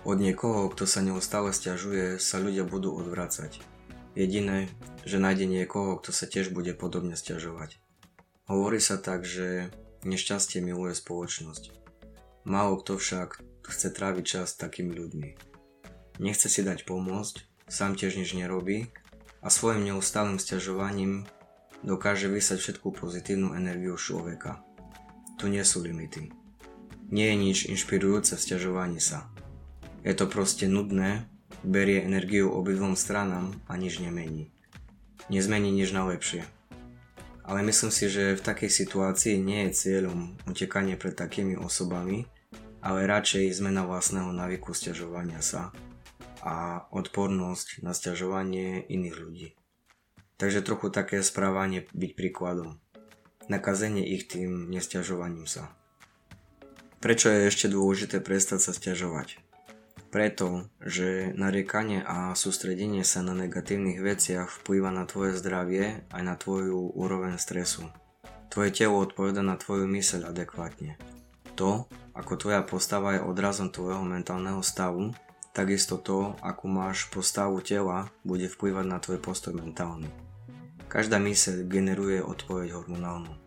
Od 0.06 0.22
niekoho, 0.22 0.70
kto 0.70 0.86
sa 0.86 1.02
neustále 1.02 1.50
stiažuje, 1.50 2.22
sa 2.22 2.38
ľudia 2.38 2.62
budú 2.62 2.94
odvracať. 2.94 3.58
Jediné, 4.14 4.70
že 5.02 5.18
nájde 5.18 5.50
niekoho, 5.50 5.98
kto 5.98 6.14
sa 6.14 6.30
tiež 6.30 6.54
bude 6.54 6.78
podobne 6.78 7.18
stiažovať. 7.18 7.82
Hovorí 8.46 8.78
sa 8.78 9.02
tak, 9.02 9.26
že 9.26 9.74
nešťastie 10.06 10.62
miluje 10.62 10.94
spoločnosť. 10.94 11.74
Málo 12.46 12.78
kto 12.78 13.02
však 13.02 13.42
chce 13.66 13.88
tráviť 13.90 14.26
čas 14.30 14.54
takými 14.54 14.94
ľuďmi. 14.94 15.30
Nechce 16.22 16.54
si 16.54 16.62
dať 16.62 16.86
pomôcť, 16.86 17.66
sám 17.66 17.98
tiež 17.98 18.22
nič 18.22 18.38
nerobí 18.38 18.94
a 19.42 19.50
svojim 19.50 19.82
neustálým 19.82 20.38
stiažovaním 20.38 21.26
dokáže 21.82 22.30
vysať 22.30 22.62
všetkú 22.62 22.94
pozitívnu 22.94 23.58
energiu 23.58 23.98
človeka. 23.98 24.62
Tu 25.42 25.50
nie 25.50 25.66
sú 25.66 25.82
limity. 25.82 26.47
Nie 27.08 27.32
je 27.32 27.38
nič 27.40 27.58
inšpirujúce 27.72 28.36
v 28.36 28.44
stiažovaní 28.44 29.00
sa. 29.00 29.32
Je 30.04 30.12
to 30.12 30.28
proste 30.28 30.68
nudné 30.68 31.24
berie 31.64 32.04
energiu 32.04 32.52
obidvom 32.52 33.00
stranám 33.00 33.56
a 33.72 33.80
nič 33.80 34.04
nemení. 34.04 34.52
Nezmení 35.32 35.72
nič 35.72 35.96
na 35.96 36.04
lepšie. 36.08 36.44
Ale 37.48 37.64
myslím 37.64 37.92
si, 37.96 38.12
že 38.12 38.36
v 38.36 38.44
takej 38.44 38.68
situácii 38.68 39.40
nie 39.40 39.68
je 39.68 39.76
cieľom 39.88 40.36
utekanie 40.52 41.00
pred 41.00 41.16
takými 41.16 41.56
osobami, 41.56 42.28
ale 42.84 43.08
radšej 43.08 43.56
zmena 43.56 43.88
vlastného 43.88 44.36
návyku 44.36 44.76
stiažovania 44.76 45.40
sa 45.40 45.72
a 46.44 46.88
odpornosť 46.92 47.88
na 47.88 47.96
stiažovanie 47.96 48.84
iných 48.88 49.16
ľudí. 49.16 49.48
Takže 50.36 50.60
trochu 50.60 50.92
také 50.92 51.24
správanie 51.24 51.88
byť 51.96 52.12
príkladom. 52.14 52.84
Nakazenie 53.48 54.04
ich 54.04 54.28
tým 54.28 54.68
nestiažovaním 54.68 55.48
sa. 55.48 55.77
Prečo 56.98 57.30
je 57.30 57.46
ešte 57.46 57.70
dôležité 57.70 58.18
prestať 58.26 58.60
sa 58.66 58.72
stiažovať? 58.74 59.38
Preto, 60.10 60.66
že 60.82 61.36
nariekanie 61.38 62.02
a 62.02 62.34
sústredenie 62.34 63.06
sa 63.06 63.22
na 63.22 63.38
negatívnych 63.38 64.02
veciach 64.02 64.50
vplýva 64.50 64.90
na 64.90 65.06
tvoje 65.06 65.38
zdravie 65.38 66.02
aj 66.10 66.22
na 66.26 66.34
tvoju 66.34 66.98
úroveň 66.98 67.38
stresu. 67.38 67.86
Tvoje 68.50 68.74
telo 68.74 68.98
odpoveda 69.04 69.46
na 69.46 69.60
tvoju 69.60 69.86
myseľ 69.86 70.34
adekvátne. 70.34 70.98
To, 71.54 71.86
ako 72.18 72.34
tvoja 72.40 72.66
postava 72.66 73.14
je 73.14 73.22
odrazom 73.22 73.70
tvojho 73.70 74.02
mentálneho 74.02 74.66
stavu, 74.66 75.14
takisto 75.54 76.02
to, 76.02 76.34
akú 76.42 76.66
máš 76.66 77.06
postavu 77.14 77.62
tela, 77.62 78.10
bude 78.26 78.50
vplyvať 78.50 78.86
na 78.90 78.98
tvoj 78.98 79.22
postoj 79.22 79.54
mentálny. 79.54 80.10
Každá 80.90 81.22
myseľ 81.22 81.68
generuje 81.70 82.26
odpoveď 82.26 82.74
hormonálnu. 82.74 83.47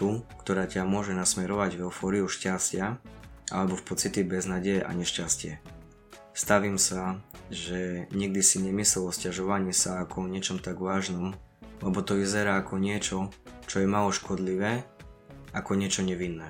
Tu, 0.00 0.24
ktorá 0.40 0.64
ťa 0.64 0.88
môže 0.88 1.12
nasmerovať 1.12 1.76
v 1.76 1.84
eufóriu 1.84 2.24
šťastia 2.24 2.96
alebo 3.52 3.76
v 3.76 3.84
pocity 3.84 4.24
beznadeje 4.24 4.80
a 4.80 4.88
nešťastie. 4.96 5.60
Stavím 6.32 6.80
sa, 6.80 7.20
že 7.52 8.08
nikdy 8.08 8.40
si 8.40 8.64
nemyslel 8.64 9.04
o 9.04 9.12
stiažovaní 9.12 9.76
sa 9.76 10.00
ako 10.00 10.24
o 10.24 10.30
niečom 10.32 10.56
tak 10.56 10.80
vážnom, 10.80 11.36
lebo 11.84 12.00
to 12.00 12.16
vyzerá 12.16 12.56
ako 12.56 12.80
niečo, 12.80 13.28
čo 13.68 13.84
je 13.84 13.92
malo 13.92 14.08
škodlivé, 14.08 14.88
ako 15.52 15.76
niečo 15.76 16.00
nevinné. 16.00 16.48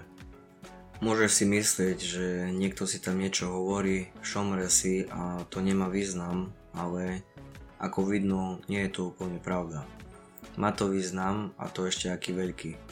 Môžeš 1.02 1.42
si 1.42 1.44
myslieť, 1.48 1.98
že 1.98 2.26
niekto 2.54 2.86
si 2.86 3.02
tam 3.02 3.18
niečo 3.18 3.50
hovorí, 3.50 4.14
šomre 4.22 4.70
si 4.70 5.10
a 5.10 5.42
to 5.50 5.58
nemá 5.58 5.90
význam, 5.90 6.54
ale 6.70 7.26
ako 7.82 8.14
vidno, 8.14 8.62
nie 8.70 8.84
je 8.86 8.94
to 8.94 9.00
úplne 9.10 9.42
pravda. 9.42 9.88
Má 10.60 10.70
to 10.76 10.92
význam 10.92 11.56
a 11.56 11.72
to 11.72 11.88
ešte 11.88 12.12
aký 12.12 12.36
veľký. 12.36 12.89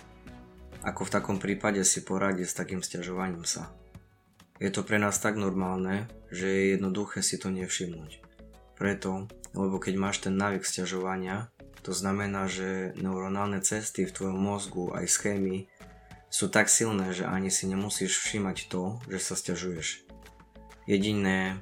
Ako 0.87 1.07
v 1.07 1.13
takom 1.15 1.37
prípade 1.43 1.83
si 1.83 2.07
poradiť 2.07 2.47
s 2.47 2.59
takým 2.59 2.81
stiažovaním 2.83 3.43
sa. 3.43 3.75
Je 4.59 4.71
to 4.71 4.83
pre 4.83 4.99
nás 4.99 5.19
tak 5.19 5.39
normálne, 5.39 6.11
že 6.31 6.47
je 6.47 6.63
jednoduché 6.75 7.23
si 7.23 7.39
to 7.39 7.51
nevšimnúť. 7.51 8.23
Preto, 8.75 9.27
lebo 9.55 9.79
keď 9.83 9.95
máš 9.99 10.23
ten 10.23 10.35
návyk 10.39 10.63
sťažovania, 10.63 11.51
to 11.83 11.91
znamená, 11.95 12.51
že 12.51 12.95
neuronálne 12.99 13.63
cesty 13.63 14.07
v 14.07 14.15
tvojom 14.15 14.39
mozgu 14.39 14.91
aj 14.95 15.07
schémy 15.07 15.71
sú 16.29 16.53
tak 16.53 16.69
silné, 16.69 17.17
že 17.17 17.25
ani 17.25 17.49
si 17.49 17.65
nemusíš 17.65 18.21
všímať 18.21 18.69
to, 18.69 19.01
že 19.09 19.19
sa 19.19 19.35
sťažuješ. 19.35 20.05
Jediné, 20.85 21.57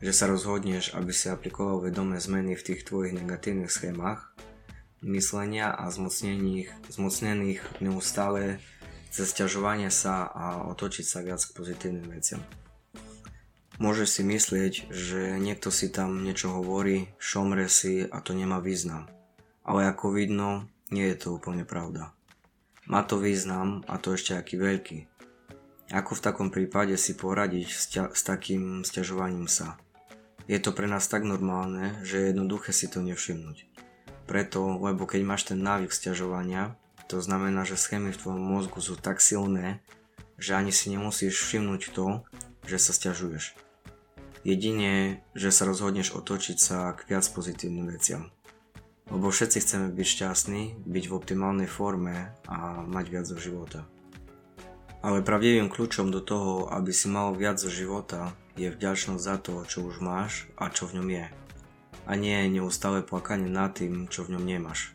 že 0.00 0.12
sa 0.12 0.28
rozhodneš, 0.28 0.96
aby 0.96 1.12
si 1.12 1.28
aplikoval 1.28 1.84
vedomé 1.84 2.16
zmeny 2.20 2.56
v 2.56 2.64
tých 2.72 2.84
tvojich 2.88 3.12
negatívnych 3.12 3.72
schémach, 3.72 4.32
myslenia 5.04 5.70
a 5.70 5.92
zmocnených, 5.92 6.72
zmocnených 6.88 7.60
neustále 7.84 8.58
cez 9.14 9.30
ťažovanie 9.30 9.92
sa 9.92 10.26
a 10.26 10.66
otočiť 10.74 11.06
sa 11.06 11.22
viac 11.22 11.38
k 11.38 11.54
pozitívnym 11.54 12.10
veciam. 12.10 12.42
Môžeš 13.78 14.08
si 14.18 14.22
myslieť, 14.22 14.72
že 14.90 15.38
niekto 15.38 15.70
si 15.70 15.90
tam 15.90 16.22
niečo 16.22 16.50
hovorí, 16.50 17.10
šomre 17.18 17.66
si 17.66 18.06
a 18.06 18.22
to 18.22 18.34
nemá 18.34 18.62
význam. 18.62 19.10
Ale 19.66 19.86
ako 19.90 20.14
vidno, 20.14 20.70
nie 20.94 21.10
je 21.10 21.16
to 21.18 21.38
úplne 21.38 21.66
pravda. 21.66 22.14
Má 22.86 23.02
to 23.02 23.18
význam 23.18 23.82
a 23.90 23.98
to 23.98 24.14
ešte 24.14 24.36
aký 24.38 24.60
veľký. 24.60 24.98
Ako 25.90 26.16
v 26.16 26.24
takom 26.24 26.48
prípade 26.54 26.94
si 26.94 27.18
poradiť 27.18 27.68
s, 27.68 27.84
ťa, 27.90 28.04
s 28.14 28.22
takým 28.22 28.86
stiažovaním 28.86 29.50
sa? 29.50 29.76
Je 30.44 30.60
to 30.60 30.76
pre 30.76 30.84
nás 30.86 31.08
tak 31.08 31.24
normálne, 31.24 31.98
že 32.04 32.20
je 32.20 32.26
jednoduché 32.30 32.70
si 32.70 32.86
to 32.86 33.00
nevšimnúť. 33.00 33.64
Preto, 34.24 34.80
lebo 34.80 35.04
keď 35.04 35.20
máš 35.24 35.52
ten 35.52 35.60
návyk 35.60 35.92
stiažovania, 35.92 36.76
to 37.08 37.20
znamená, 37.20 37.68
že 37.68 37.76
schémy 37.76 38.16
v 38.16 38.20
tvojom 38.20 38.40
mozgu 38.40 38.80
sú 38.80 38.96
tak 38.96 39.20
silné, 39.20 39.84
že 40.40 40.56
ani 40.56 40.72
si 40.72 40.88
nemusíš 40.88 41.36
všimnúť 41.44 41.92
to, 41.92 42.24
že 42.64 42.80
sa 42.80 42.96
stiažuješ. 42.96 43.52
Jedine, 44.44 45.24
že 45.32 45.52
sa 45.52 45.68
rozhodneš 45.68 46.12
otočiť 46.16 46.56
sa 46.60 46.92
k 46.96 47.04
viac 47.08 47.24
pozitívnym 47.28 47.88
veciam. 47.92 48.32
Lebo 49.12 49.28
všetci 49.28 49.60
chceme 49.60 49.86
byť 49.92 50.06
šťastní, 50.08 50.62
byť 50.84 51.04
v 51.08 51.16
optimálnej 51.16 51.68
forme 51.68 52.32
a 52.48 52.80
mať 52.84 53.04
viac 53.12 53.24
zo 53.28 53.36
života. 53.36 53.84
Ale 55.04 55.20
pravdivým 55.20 55.68
kľúčom 55.68 56.08
do 56.08 56.24
toho, 56.24 56.72
aby 56.72 56.88
si 56.88 57.12
mal 57.12 57.36
viac 57.36 57.60
zo 57.60 57.68
života, 57.68 58.32
je 58.56 58.72
vďačnosť 58.72 59.20
za 59.20 59.36
to, 59.36 59.60
čo 59.68 59.84
už 59.84 60.00
máš 60.00 60.48
a 60.56 60.72
čo 60.72 60.88
v 60.88 61.00
ňom 61.00 61.08
je. 61.12 61.26
A 62.04 62.16
nie 62.16 62.36
neustále 62.52 63.00
plakanie 63.00 63.48
nad 63.48 63.72
tým, 63.72 64.06
čo 64.12 64.24
v 64.24 64.36
ňom 64.36 64.44
nemáš. 64.44 64.92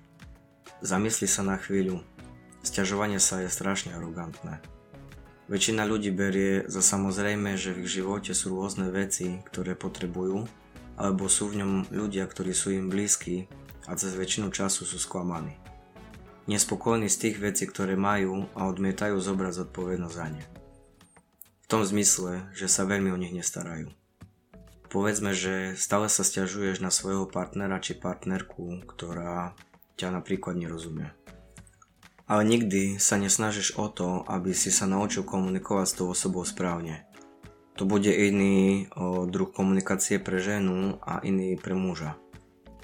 Zamysli 0.86 1.26
sa 1.26 1.42
na 1.42 1.58
chvíľu. 1.58 2.06
Sťažovanie 2.62 3.18
sa 3.18 3.42
je 3.42 3.50
strašne 3.50 3.96
arogantné. 3.98 4.62
Väčšina 5.50 5.84
ľudí 5.90 6.14
berie 6.14 6.70
za 6.70 6.86
samozrejme, 6.86 7.58
že 7.58 7.74
v 7.74 7.84
ich 7.84 8.00
živote 8.00 8.38
sú 8.38 8.54
rôzne 8.54 8.94
veci, 8.94 9.42
ktoré 9.50 9.74
potrebujú, 9.74 10.46
alebo 11.00 11.26
sú 11.26 11.50
v 11.50 11.66
ňom 11.66 11.74
ľudia, 11.90 12.30
ktorí 12.30 12.54
sú 12.54 12.70
im 12.78 12.94
blízki 12.94 13.50
a 13.90 13.98
cez 13.98 14.14
väčšinu 14.14 14.54
času 14.54 14.86
sú 14.86 15.02
sklamaní 15.02 15.58
nespokojní 16.50 17.06
z 17.14 17.18
tých 17.30 17.38
vecí, 17.38 17.70
ktoré 17.70 17.94
majú 17.94 18.50
a 18.58 18.66
odmietajú 18.66 19.22
zobrať 19.22 19.64
zodpovednosť 19.64 20.16
za 20.18 20.28
ne. 20.34 20.44
V 21.62 21.66
tom 21.70 21.86
zmysle, 21.86 22.50
že 22.58 22.66
sa 22.66 22.90
veľmi 22.90 23.14
o 23.14 23.22
nich 23.22 23.30
nestarajú. 23.30 23.94
Povedzme, 24.90 25.38
že 25.38 25.78
stále 25.78 26.10
sa 26.10 26.26
stiažuješ 26.26 26.82
na 26.82 26.90
svojho 26.90 27.30
partnera 27.30 27.78
či 27.78 27.94
partnerku, 27.94 28.82
ktorá 28.90 29.54
ťa 30.02 30.10
napríklad 30.10 30.58
nerozumie. 30.58 31.14
Ale 32.26 32.42
nikdy 32.42 32.98
sa 32.98 33.22
nesnažíš 33.22 33.78
o 33.78 33.86
to, 33.90 34.26
aby 34.26 34.54
si 34.54 34.74
sa 34.74 34.90
naučil 34.90 35.22
komunikovať 35.22 35.86
s 35.86 35.98
tou 35.98 36.10
osobou 36.10 36.42
správne. 36.42 37.06
To 37.78 37.86
bude 37.86 38.10
iný 38.10 38.90
o, 38.98 39.30
druh 39.30 39.54
komunikácie 39.54 40.18
pre 40.18 40.42
ženu 40.42 40.98
a 41.06 41.22
iný 41.22 41.54
pre 41.54 41.78
muža. 41.78 42.18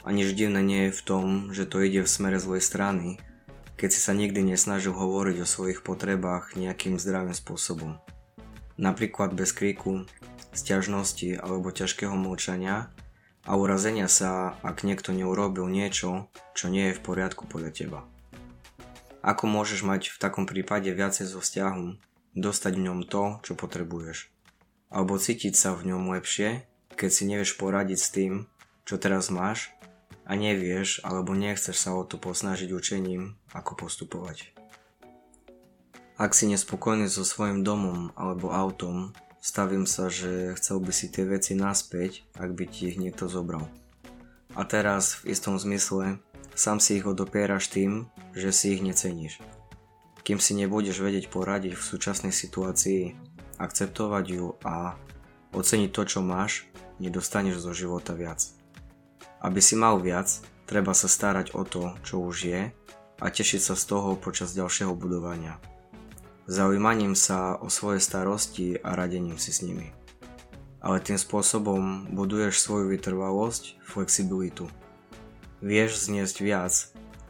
A 0.05 0.13
nič 0.13 0.37
divné 0.37 0.61
nie 0.61 0.87
je 0.87 0.97
v 0.97 1.05
tom, 1.05 1.25
že 1.57 1.65
to 1.65 1.81
ide 1.81 2.05
v 2.05 2.09
smere 2.09 2.37
zlej 2.37 2.61
strany, 2.61 3.17
keď 3.75 3.89
si 3.91 3.99
sa 3.99 4.13
nikdy 4.13 4.45
nesnažil 4.45 4.93
hovoriť 4.93 5.41
o 5.41 5.49
svojich 5.49 5.81
potrebách 5.81 6.53
nejakým 6.53 7.01
zdravým 7.01 7.33
spôsobom. 7.33 7.97
Napríklad 8.77 9.35
bez 9.35 9.51
kríku, 9.51 10.07
stiažnosti 10.57 11.37
alebo 11.37 11.69
ťažkého 11.69 12.15
mlčania 12.15 12.89
a 13.45 13.51
urazenia 13.53 14.09
sa, 14.09 14.57
ak 14.65 14.81
niekto 14.81 15.13
neurobil 15.13 15.69
niečo, 15.69 16.31
čo 16.57 16.71
nie 16.71 16.89
je 16.89 16.97
v 16.97 17.03
poriadku 17.05 17.45
podľa 17.45 17.71
teba. 17.71 17.99
Ako 19.25 19.45
môžeš 19.49 19.85
mať 19.85 20.13
v 20.13 20.17
takom 20.21 20.45
prípade 20.45 20.89
viacej 20.89 21.29
zo 21.29 21.41
vzťahu, 21.41 21.97
dostať 22.37 22.73
v 22.77 22.85
ňom 22.89 22.99
to, 23.05 23.41
čo 23.41 23.53
potrebuješ. 23.57 24.29
Alebo 24.89 25.17
cítiť 25.17 25.57
sa 25.57 25.73
v 25.73 25.93
ňom 25.93 26.13
lepšie, 26.13 26.65
keď 26.93 27.09
si 27.09 27.23
nevieš 27.25 27.57
poradiť 27.57 27.99
s 27.99 28.13
tým, 28.13 28.33
čo 28.85 29.01
teraz 29.01 29.33
máš 29.33 29.73
a 30.25 30.37
nevieš 30.37 31.01
alebo 31.05 31.33
nechceš 31.33 31.77
sa 31.77 31.93
o 31.93 32.05
to 32.05 32.17
posnažiť 32.17 32.69
učením, 32.69 33.37
ako 33.53 33.85
postupovať. 33.85 34.53
Ak 36.15 36.31
si 36.31 36.47
nespokojný 36.47 37.11
so 37.11 37.27
svojím 37.27 37.65
domom 37.65 38.15
alebo 38.15 38.53
autom, 38.53 39.11
stavím 39.45 39.85
sa, 39.85 40.09
že 40.09 40.57
chcel 40.57 40.81
by 40.81 40.89
si 40.89 41.05
tie 41.13 41.21
veci 41.21 41.53
naspäť, 41.53 42.25
ak 42.33 42.49
by 42.57 42.65
ti 42.65 42.89
ich 42.89 42.97
niekto 42.97 43.29
zobral. 43.29 43.69
A 44.57 44.65
teraz 44.65 45.21
v 45.21 45.37
istom 45.37 45.61
zmysle 45.61 46.17
sám 46.57 46.81
si 46.81 46.97
ich 46.97 47.05
odopieraš 47.05 47.69
tým, 47.69 48.09
že 48.33 48.49
si 48.49 48.73
ich 48.73 48.81
neceníš. 48.81 49.37
Kým 50.25 50.41
si 50.41 50.57
nebudeš 50.57 50.97
vedieť 50.97 51.29
poradiť 51.29 51.77
v 51.77 51.87
súčasnej 51.93 52.33
situácii, 52.33 53.13
akceptovať 53.61 54.25
ju 54.33 54.57
a 54.65 54.97
oceniť 55.53 55.93
to, 55.93 56.01
čo 56.09 56.19
máš, 56.25 56.65
nedostaneš 56.97 57.61
zo 57.61 57.77
života 57.77 58.17
viac. 58.17 58.41
Aby 59.45 59.61
si 59.61 59.77
mal 59.77 60.01
viac, 60.01 60.25
treba 60.65 60.97
sa 60.97 61.05
starať 61.05 61.53
o 61.53 61.61
to, 61.61 61.93
čo 62.01 62.17
už 62.25 62.35
je 62.49 62.61
a 63.21 63.25
tešiť 63.29 63.61
sa 63.61 63.77
z 63.77 63.83
toho 63.85 64.17
počas 64.17 64.57
ďalšieho 64.57 64.97
budovania. 64.97 65.61
Zaujímaním 66.45 67.17
sa 67.17 67.57
o 67.57 67.73
svoje 67.73 67.97
starosti 67.97 68.77
a 68.77 68.93
radením 68.93 69.41
si 69.41 69.49
s 69.49 69.65
nimi. 69.65 69.89
Ale 70.77 71.01
tým 71.01 71.17
spôsobom 71.17 72.13
buduješ 72.13 72.61
svoju 72.61 72.93
vytrvalosť, 72.93 73.81
flexibilitu. 73.81 74.69
Vieš 75.65 76.05
zniesť 76.05 76.37
viac 76.45 76.73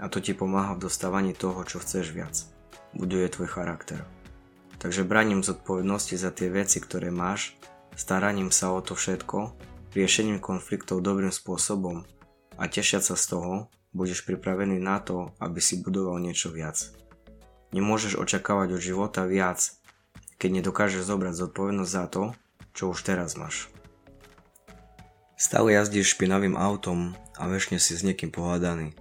a 0.04 0.12
to 0.12 0.19
ti 0.19 0.36
pomáha 0.36 0.75
v 0.75 0.91
dostávaní 0.91 1.32
toho, 1.32 1.63
čo 1.63 1.80
chceš 1.80 2.12
viac. 2.12 2.43
Buduje 2.91 3.32
tvoj 3.32 3.47
charakter. 3.47 4.04
Takže 4.84 5.08
braním 5.08 5.47
zodpovednosti 5.47 6.19
za 6.19 6.36
tie 6.36 6.51
veci, 6.51 6.84
ktoré 6.84 7.08
máš, 7.08 7.56
staraním 7.95 8.51
sa 8.51 8.75
o 8.75 8.84
to 8.84 8.99
všetko 8.99 9.56
riešením 9.95 10.43
konfliktov 10.43 10.99
dobrým 10.99 11.32
spôsobom 11.32 12.04
a 12.60 12.63
tešiať 12.67 13.04
sa 13.08 13.15
z 13.15 13.25
toho, 13.32 13.54
budeš 13.95 14.28
pripravený 14.28 14.75
na 14.84 14.99
to, 14.99 15.32
aby 15.39 15.63
si 15.63 15.80
budoval 15.80 16.19
niečo 16.19 16.51
viac. 16.51 16.91
Nemôžeš 17.76 18.16
očakávať 18.16 18.80
od 18.80 18.82
života 18.82 19.28
viac, 19.28 19.76
keď 20.40 20.64
nedokážeš 20.64 21.04
zobrať 21.04 21.36
zodpovednosť 21.36 21.92
za 21.92 22.06
to, 22.08 22.24
čo 22.72 22.96
už 22.96 23.04
teraz 23.04 23.36
máš. 23.36 23.68
Stále 25.36 25.76
jazdíš 25.76 26.16
špinavým 26.16 26.56
autom 26.56 27.20
a 27.36 27.52
väčšine 27.52 27.76
si 27.84 28.00
s 28.00 28.08
niekým 28.08 28.32
pohádaný. 28.32 28.96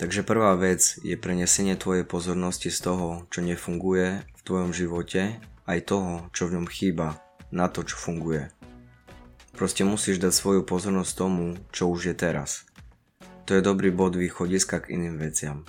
Takže 0.00 0.24
prvá 0.24 0.56
vec 0.56 0.96
je 1.04 1.20
prenesenie 1.20 1.76
tvojej 1.76 2.08
pozornosti 2.08 2.72
z 2.72 2.80
toho, 2.80 3.28
čo 3.28 3.44
nefunguje 3.44 4.24
v 4.24 4.40
tvojom 4.40 4.72
živote, 4.72 5.36
aj 5.68 5.78
toho, 5.84 6.32
čo 6.32 6.48
v 6.48 6.56
ňom 6.56 6.66
chýba, 6.72 7.20
na 7.52 7.68
to, 7.68 7.84
čo 7.84 8.00
funguje. 8.00 8.48
Proste 9.52 9.84
musíš 9.84 10.16
dať 10.16 10.32
svoju 10.32 10.60
pozornosť 10.64 11.12
tomu, 11.12 11.60
čo 11.76 11.92
už 11.92 12.08
je 12.08 12.14
teraz. 12.16 12.64
To 13.44 13.52
je 13.52 13.60
dobrý 13.60 13.92
bod 13.92 14.16
východiska 14.16 14.80
k 14.80 14.96
iným 14.96 15.20
veciam. 15.20 15.68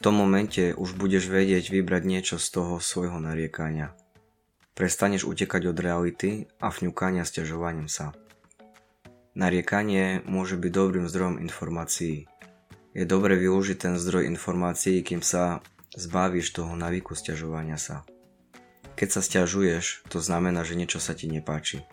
V 0.00 0.08
tom 0.08 0.16
momente 0.16 0.72
už 0.72 0.96
budeš 0.96 1.28
vedieť 1.28 1.68
vybrať 1.68 2.08
niečo 2.08 2.36
z 2.40 2.48
toho 2.56 2.80
svojho 2.80 3.20
nariekania. 3.20 3.92
Prestaneš 4.72 5.28
utekať 5.28 5.68
od 5.68 5.76
reality 5.76 6.48
a 6.56 6.72
vňukania 6.72 7.28
s 7.28 7.36
ťažovaním 7.36 7.84
sa. 7.84 8.16
Nariekanie 9.36 10.24
môže 10.24 10.56
byť 10.56 10.72
dobrým 10.72 11.04
zdrojom 11.04 11.36
informácií. 11.44 12.24
Je 12.96 13.04
dobre 13.04 13.36
využiť 13.36 13.76
ten 13.76 13.94
zdroj 14.00 14.24
informácií, 14.24 15.04
kým 15.04 15.20
sa 15.20 15.60
zbavíš 15.92 16.56
toho 16.56 16.72
navyku 16.80 17.12
sťažovania 17.12 17.76
sa. 17.76 18.08
Keď 18.96 19.08
sa 19.12 19.20
stiažuješ, 19.20 20.08
to 20.08 20.24
znamená, 20.24 20.64
že 20.64 20.80
niečo 20.80 20.96
sa 20.96 21.12
ti 21.12 21.28
nepáči. 21.28 21.84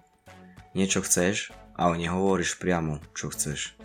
Niečo 0.71 1.03
chceš, 1.03 1.51
ale 1.75 1.99
nehovoríš 1.99 2.55
priamo, 2.55 3.03
čo 3.11 3.35
chceš. 3.35 3.75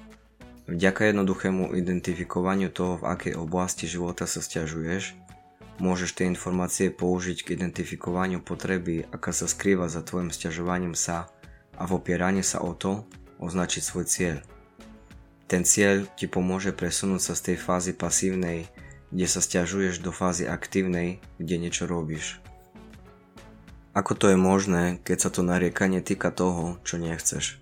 Vďaka 0.71 1.11
jednoduchému 1.11 1.75
identifikovaniu 1.75 2.71
toho, 2.71 3.03
v 3.03 3.09
akej 3.11 3.35
oblasti 3.35 3.91
života 3.91 4.31
sa 4.31 4.39
stiažuješ, 4.39 5.19
môžeš 5.83 6.15
tie 6.15 6.31
informácie 6.31 6.95
použiť 6.95 7.43
k 7.43 7.59
identifikovaniu 7.59 8.39
potreby, 8.39 9.03
aká 9.11 9.35
sa 9.35 9.51
skrýva 9.51 9.91
za 9.91 10.07
tvojim 10.07 10.31
stiažovaním 10.31 10.95
sa 10.95 11.27
a 11.75 11.83
v 11.83 11.99
opieranie 11.99 12.47
sa 12.47 12.63
o 12.63 12.79
to 12.79 13.03
označiť 13.43 13.83
svoj 13.83 14.07
cieľ. 14.07 14.37
Ten 15.51 15.67
cieľ 15.67 16.07
ti 16.15 16.31
pomôže 16.31 16.71
presunúť 16.71 17.21
sa 17.21 17.35
z 17.35 17.53
tej 17.53 17.57
fázy 17.59 17.93
pasívnej, 17.93 18.71
kde 19.11 19.27
sa 19.29 19.43
stiažuješ 19.43 20.01
do 20.01 20.15
fázy 20.15 20.49
aktívnej, 20.49 21.21
kde 21.43 21.59
niečo 21.59 21.85
robíš. 21.91 22.41
Ako 23.93 24.17
to 24.17 24.33
je 24.33 24.39
možné, 24.41 25.03
keď 25.05 25.29
sa 25.29 25.31
to 25.35 25.45
nariekanie 25.45 26.01
týka 26.01 26.33
toho, 26.33 26.81
čo 26.81 26.97
nechceš? 26.97 27.62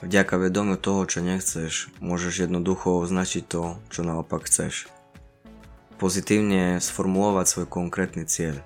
Vďaka 0.00 0.40
vedomiu 0.40 0.80
toho, 0.80 1.04
čo 1.04 1.20
nechceš, 1.20 1.92
môžeš 2.00 2.48
jednoducho 2.48 3.04
označiť 3.04 3.44
to, 3.44 3.76
čo 3.92 4.00
naopak 4.00 4.48
chceš. 4.48 4.88
Pozitívne 6.00 6.80
sformulovať 6.80 7.44
svoj 7.44 7.66
konkrétny 7.68 8.24
cieľ. 8.24 8.64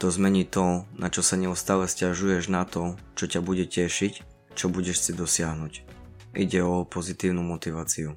To 0.00 0.08
zmení 0.08 0.48
to, 0.48 0.88
na 0.96 1.12
čo 1.12 1.20
sa 1.20 1.36
neustále 1.36 1.84
stiažuješ 1.84 2.48
na 2.48 2.64
to, 2.64 2.96
čo 3.12 3.28
ťa 3.28 3.44
bude 3.44 3.68
tešiť, 3.68 4.24
čo 4.56 4.72
budeš 4.72 5.04
si 5.04 5.12
dosiahnuť. 5.12 5.84
Ide 6.32 6.64
o 6.64 6.88
pozitívnu 6.88 7.44
motiváciu. 7.44 8.16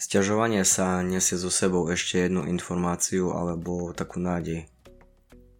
Sťažovanie 0.00 0.64
sa 0.64 1.04
nesie 1.04 1.36
so 1.36 1.52
sebou 1.52 1.84
ešte 1.92 2.16
jednu 2.16 2.48
informáciu 2.48 3.36
alebo 3.36 3.92
takú 3.92 4.24
nádej. 4.24 4.64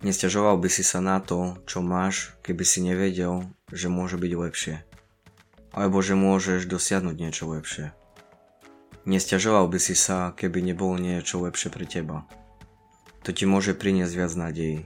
Nesťažoval 0.01 0.57
by 0.57 0.69
si 0.73 0.81
sa 0.81 1.05
na 1.05 1.21
to, 1.21 1.61
čo 1.69 1.85
máš, 1.85 2.33
keby 2.41 2.65
si 2.65 2.81
nevedel, 2.81 3.45
že 3.69 3.93
môže 3.93 4.17
byť 4.17 4.33
lepšie. 4.33 4.88
Alebo 5.73 6.01
že 6.01 6.17
môžeš 6.17 6.65
dosiahnuť 6.65 7.17
niečo 7.17 7.45
lepšie. 7.49 7.93
Nesťažoval 9.09 9.73
by 9.73 9.79
si 9.81 9.97
sa, 9.97 10.37
keby 10.37 10.61
nebolo 10.61 11.01
niečo 11.01 11.41
lepšie 11.41 11.73
pre 11.73 11.89
teba. 11.89 12.29
To 13.25 13.33
ti 13.33 13.49
môže 13.49 13.73
priniesť 13.77 14.15
viac 14.17 14.33
nádejí. 14.37 14.79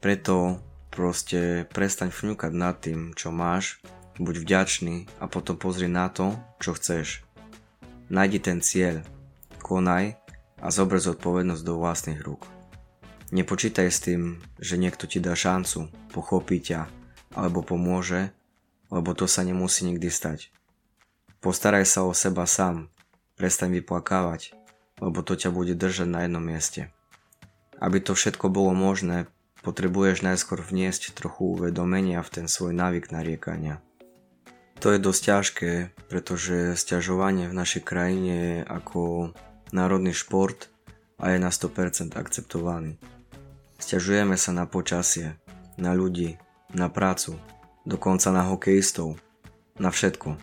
Preto 0.00 0.60
proste 0.88 1.68
prestaň 1.68 2.08
fňukať 2.12 2.52
nad 2.56 2.76
tým, 2.80 3.12
čo 3.12 3.28
máš, 3.28 3.80
buď 4.18 4.42
vďačný 4.42 4.96
a 5.22 5.30
potom 5.30 5.60
pozri 5.60 5.86
na 5.86 6.10
to, 6.10 6.34
čo 6.58 6.74
chceš. 6.74 7.22
Najdi 8.08 8.38
ten 8.40 8.64
cieľ, 8.64 9.04
konaj 9.60 10.16
a 10.58 10.68
zober 10.72 10.98
zodpovednosť 10.98 11.62
do 11.62 11.74
vlastných 11.78 12.24
rúk. 12.24 12.48
Nepočítaj 13.28 13.88
s 13.92 14.00
tým, 14.00 14.40
že 14.56 14.80
niekto 14.80 15.04
ti 15.04 15.20
dá 15.20 15.36
šancu, 15.36 15.92
pochopí 16.16 16.64
ťa 16.64 16.88
alebo 17.36 17.60
pomôže, 17.60 18.32
lebo 18.88 19.12
to 19.12 19.28
sa 19.28 19.44
nemusí 19.44 19.84
nikdy 19.84 20.08
stať. 20.08 20.52
Postaraj 21.38 21.86
sa 21.86 22.02
o 22.04 22.12
seba 22.16 22.48
sám, 22.48 22.90
prestaň 23.38 23.78
vyplakávať, 23.78 24.58
lebo 24.98 25.22
to 25.22 25.38
ťa 25.38 25.54
bude 25.54 25.78
držať 25.78 26.08
na 26.10 26.26
jednom 26.26 26.42
mieste. 26.42 26.90
Aby 27.78 28.02
to 28.02 28.18
všetko 28.18 28.50
bolo 28.50 28.74
možné, 28.74 29.30
potrebuješ 29.62 30.26
najskôr 30.26 30.58
vniesť 30.58 31.14
trochu 31.14 31.54
uvedomenia 31.54 32.18
v 32.26 32.42
ten 32.42 32.46
svoj 32.50 32.74
návyk 32.74 33.14
nariekania. 33.14 33.78
To 34.78 34.94
je 34.94 35.02
dosť 35.02 35.20
ťažké, 35.22 35.72
pretože 36.06 36.78
stiažovanie 36.78 37.50
v 37.50 37.58
našej 37.58 37.82
krajine 37.82 38.34
je 38.34 38.56
ako 38.62 39.34
národný 39.74 40.14
šport 40.14 40.70
a 41.18 41.34
je 41.34 41.38
na 41.42 41.50
100% 41.50 42.14
akceptovaný. 42.14 42.94
Stiažujeme 43.78 44.38
sa 44.38 44.54
na 44.54 44.70
počasie, 44.70 45.34
na 45.78 45.94
ľudí, 45.94 46.38
na 46.74 46.86
prácu, 46.86 47.38
dokonca 47.84 48.32
na 48.32 48.48
hokejistov, 48.48 49.20
na 49.78 49.92
všetko. 49.92 50.34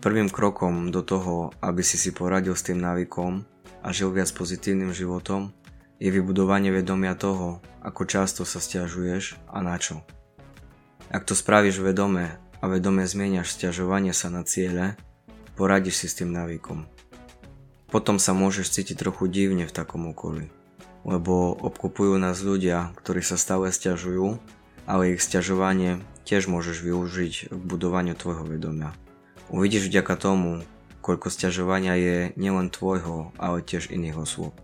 Prvým 0.00 0.30
krokom 0.30 0.94
do 0.94 1.02
toho, 1.02 1.50
aby 1.60 1.82
si 1.82 1.98
si 1.98 2.14
poradil 2.14 2.54
s 2.54 2.64
tým 2.64 2.78
návykom 2.78 3.44
a 3.82 3.88
žil 3.90 4.12
viac 4.12 4.30
pozitívnym 4.32 4.92
životom, 4.92 5.50
je 5.96 6.12
vybudovanie 6.12 6.68
vedomia 6.72 7.16
toho, 7.16 7.64
ako 7.80 8.04
často 8.04 8.44
sa 8.44 8.60
stiažuješ 8.60 9.40
a 9.48 9.64
na 9.64 9.80
čo. 9.80 10.04
Ak 11.08 11.24
to 11.24 11.32
spravíš 11.32 11.80
vedome 11.80 12.36
a 12.60 12.64
vedome 12.68 13.08
zmieniaš 13.08 13.56
stiažovanie 13.56 14.12
sa 14.12 14.28
na 14.28 14.44
ciele, 14.44 15.00
poradíš 15.56 16.04
si 16.04 16.06
s 16.12 16.18
tým 16.20 16.30
návykom. 16.30 16.84
Potom 17.88 18.20
sa 18.20 18.36
môžeš 18.36 18.76
cítiť 18.76 19.00
trochu 19.00 19.26
divne 19.32 19.64
v 19.64 19.72
takom 19.72 20.12
okolí 20.12 20.52
lebo 21.06 21.54
obklopujú 21.62 22.18
nás 22.18 22.42
ľudia, 22.42 22.90
ktorí 22.98 23.22
sa 23.22 23.38
stále 23.38 23.70
stiažujú, 23.70 24.42
ale 24.86 25.14
ich 25.14 25.20
stiažovanie 25.20 26.00
tiež 26.22 26.48
môžeš 26.48 26.80
využiť 26.80 27.52
k 27.52 27.62
budovaniu 27.66 28.14
tvojho 28.16 28.46
vedomia. 28.46 28.94
Uvidíš 29.52 29.90
vďaka 29.90 30.14
tomu, 30.18 30.62
koľko 31.04 31.30
stiažovania 31.30 31.94
je 31.98 32.16
nielen 32.34 32.72
tvojho, 32.72 33.34
ale 33.38 33.62
tiež 33.62 33.92
iných 33.92 34.16
osôb. 34.18 34.54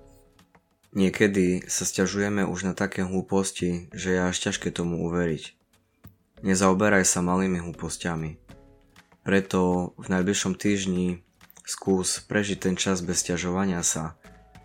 Niekedy 0.94 1.66
sa 1.68 1.84
stiažujeme 1.84 2.46
už 2.46 2.70
na 2.70 2.74
také 2.74 3.04
hlúposti, 3.04 3.92
že 3.92 4.16
je 4.16 4.20
až 4.22 4.36
ťažké 4.48 4.70
tomu 4.70 5.04
uveriť. 5.06 5.54
Nezaoberaj 6.42 7.06
sa 7.06 7.22
malými 7.22 7.62
hlúpostiami. 7.62 8.40
Preto 9.22 9.92
v 10.00 10.06
najbližšom 10.10 10.58
týždni 10.58 11.22
skús 11.62 12.18
prežiť 12.26 12.58
ten 12.58 12.74
čas 12.74 13.04
bez 13.04 13.22
stiažovania 13.22 13.80
sa 13.86 14.18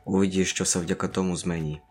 Uvidíš, 0.07 0.55
čo 0.55 0.63
sa 0.63 0.79
vďaka 0.79 1.11
tomu 1.11 1.35
zmení. 1.35 1.83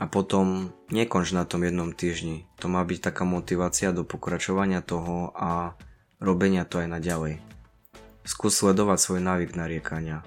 A 0.00 0.08
potom 0.08 0.72
nekonč 0.88 1.36
na 1.36 1.44
tom 1.44 1.60
jednom 1.60 1.92
týždni. 1.92 2.48
To 2.64 2.72
má 2.72 2.80
byť 2.80 3.12
taká 3.12 3.28
motivácia 3.28 3.92
do 3.92 4.00
pokračovania 4.00 4.80
toho 4.80 5.36
a 5.36 5.76
robenia 6.24 6.64
to 6.64 6.80
aj 6.80 6.88
naďalej. 6.88 7.44
Skús 8.24 8.56
sledovať 8.56 8.96
svoj 8.96 9.20
návyk 9.20 9.52
nariekania. 9.52 10.24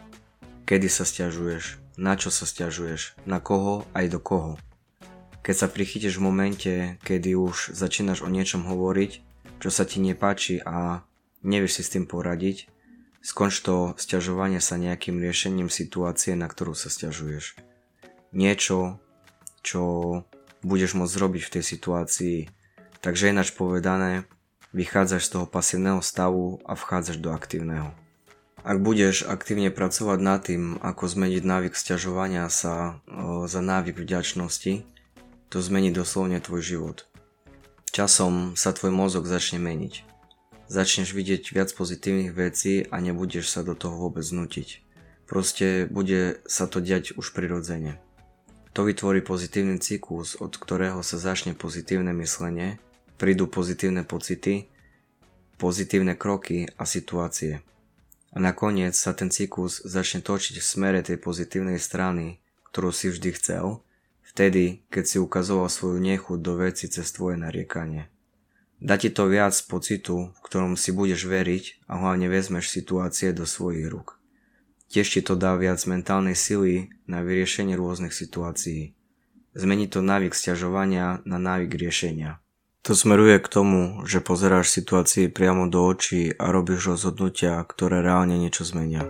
Kedy 0.69 0.87
sa 0.93 1.09
stiažuješ, 1.09 1.81
na 1.97 2.13
čo 2.13 2.29
sa 2.29 2.45
stiažuješ, 2.45 3.17
na 3.25 3.41
koho 3.41 3.89
aj 3.97 4.13
do 4.13 4.19
koho. 4.21 4.53
Keď 5.41 5.55
sa 5.57 5.67
prichytíš 5.67 6.21
v 6.21 6.25
momente, 6.29 6.73
kedy 7.01 7.33
už 7.33 7.73
začínaš 7.73 8.21
o 8.21 8.29
niečom 8.29 8.63
hovoriť, 8.69 9.11
čo 9.57 9.69
sa 9.73 9.89
ti 9.89 9.97
nepáči 9.99 10.61
a 10.61 11.01
nevieš 11.41 11.81
si 11.81 11.83
s 11.83 11.91
tým 11.97 12.05
poradiť, 12.05 12.69
Skonč 13.23 13.63
to 13.63 13.95
stiažovanie 13.95 14.59
sa 14.59 14.75
nejakým 14.75 15.15
riešením 15.15 15.71
situácie, 15.71 16.35
na 16.35 16.51
ktorú 16.51 16.75
sa 16.75 16.91
stiažuješ. 16.91 17.55
Niečo, 18.35 18.99
čo 19.65 19.81
budeš 20.61 20.93
môcť 20.93 21.15
robiť 21.17 21.41
v 21.47 21.53
tej 21.59 21.63
situácii. 21.63 22.37
Takže 22.99 23.31
ináč 23.31 23.55
povedané, 23.55 24.27
vychádzaš 24.75 25.27
z 25.27 25.31
toho 25.39 25.45
pasívneho 25.47 25.99
stavu 26.03 26.59
a 26.67 26.75
vchádzaš 26.75 27.17
do 27.23 27.31
aktívneho. 27.31 27.95
Ak 28.63 28.79
budeš 28.79 29.27
aktívne 29.27 29.71
pracovať 29.71 30.19
nad 30.23 30.39
tým, 30.39 30.79
ako 30.79 31.03
zmeniť 31.07 31.43
návyk 31.43 31.73
stiažovania 31.75 32.47
sa 32.47 33.03
za 33.47 33.59
návyk 33.59 33.99
vďačnosti, 33.99 34.87
to 35.51 35.57
zmení 35.59 35.91
doslovne 35.91 36.39
tvoj 36.39 36.63
život. 36.63 36.97
Časom 37.91 38.55
sa 38.55 38.71
tvoj 38.71 38.91
mozog 38.95 39.27
začne 39.27 39.59
meniť 39.59 40.13
začneš 40.73 41.13
vidieť 41.13 41.53
viac 41.53 41.69
pozitívnych 41.69 42.33
vecí 42.33 42.81
a 42.89 42.97
nebudeš 42.97 43.53
sa 43.53 43.61
do 43.61 43.77
toho 43.77 44.09
vôbec 44.09 44.25
nutiť. 44.25 44.81
Proste 45.29 45.85
bude 45.85 46.41
sa 46.49 46.65
to 46.65 46.81
diať 46.81 47.13
už 47.13 47.37
prirodzene. 47.37 48.01
To 48.73 48.81
vytvorí 48.81 49.21
pozitívny 49.21 49.77
cyklus, 49.77 50.33
od 50.41 50.57
ktorého 50.57 51.05
sa 51.05 51.21
začne 51.21 51.53
pozitívne 51.53 52.09
myslenie, 52.17 52.81
prídu 53.21 53.45
pozitívne 53.45 54.01
pocity, 54.01 54.65
pozitívne 55.61 56.17
kroky 56.17 56.65
a 56.81 56.83
situácie. 56.89 57.61
A 58.33 58.41
nakoniec 58.41 58.97
sa 58.97 59.13
ten 59.13 59.29
cyklus 59.29 59.77
začne 59.85 60.25
točiť 60.25 60.57
v 60.57 60.65
smere 60.65 60.99
tej 61.05 61.21
pozitívnej 61.21 61.77
strany, 61.77 62.41
ktorú 62.73 62.89
si 62.89 63.13
vždy 63.13 63.29
chcel, 63.37 63.85
vtedy, 64.25 64.81
keď 64.89 65.03
si 65.05 65.17
ukazoval 65.21 65.69
svoju 65.69 66.01
nechuť 66.01 66.39
do 66.41 66.57
veci 66.57 66.89
cez 66.89 67.13
tvoje 67.13 67.37
nariekanie. 67.37 68.09
Dá 68.81 68.97
ti 68.97 69.13
to 69.13 69.29
viac 69.29 69.53
pocitu, 69.69 70.33
v 70.33 70.39
ktorom 70.49 70.73
si 70.81 70.89
budeš 70.89 71.29
veriť 71.29 71.85
a 71.85 72.01
hlavne 72.01 72.25
vezmeš 72.25 72.73
situácie 72.73 73.37
do 73.37 73.45
svojich 73.45 73.85
rúk. 73.85 74.17
Tiež 74.93 75.09
ti 75.09 75.21
to 75.25 75.33
dá 75.33 75.57
viac 75.57 75.81
mentálnej 75.89 76.37
sily 76.37 76.93
na 77.09 77.25
vyriešenie 77.25 77.73
rôznych 77.73 78.13
situácií. 78.13 78.93
Zmení 79.57 79.89
to 79.89 80.05
návyk 80.05 80.37
stiažovania 80.37 81.25
na 81.25 81.41
návyk 81.41 81.73
riešenia. 81.73 82.37
To 82.85 82.93
smeruje 82.93 83.41
k 83.41 83.47
tomu, 83.49 84.05
že 84.05 84.21
pozeráš 84.21 84.69
situácii 84.69 85.33
priamo 85.33 85.65
do 85.65 85.81
očí 85.81 86.29
a 86.37 86.53
robíš 86.53 86.93
rozhodnutia, 86.93 87.57
ktoré 87.65 88.05
reálne 88.05 88.37
niečo 88.37 88.69
zmenia. 88.69 89.09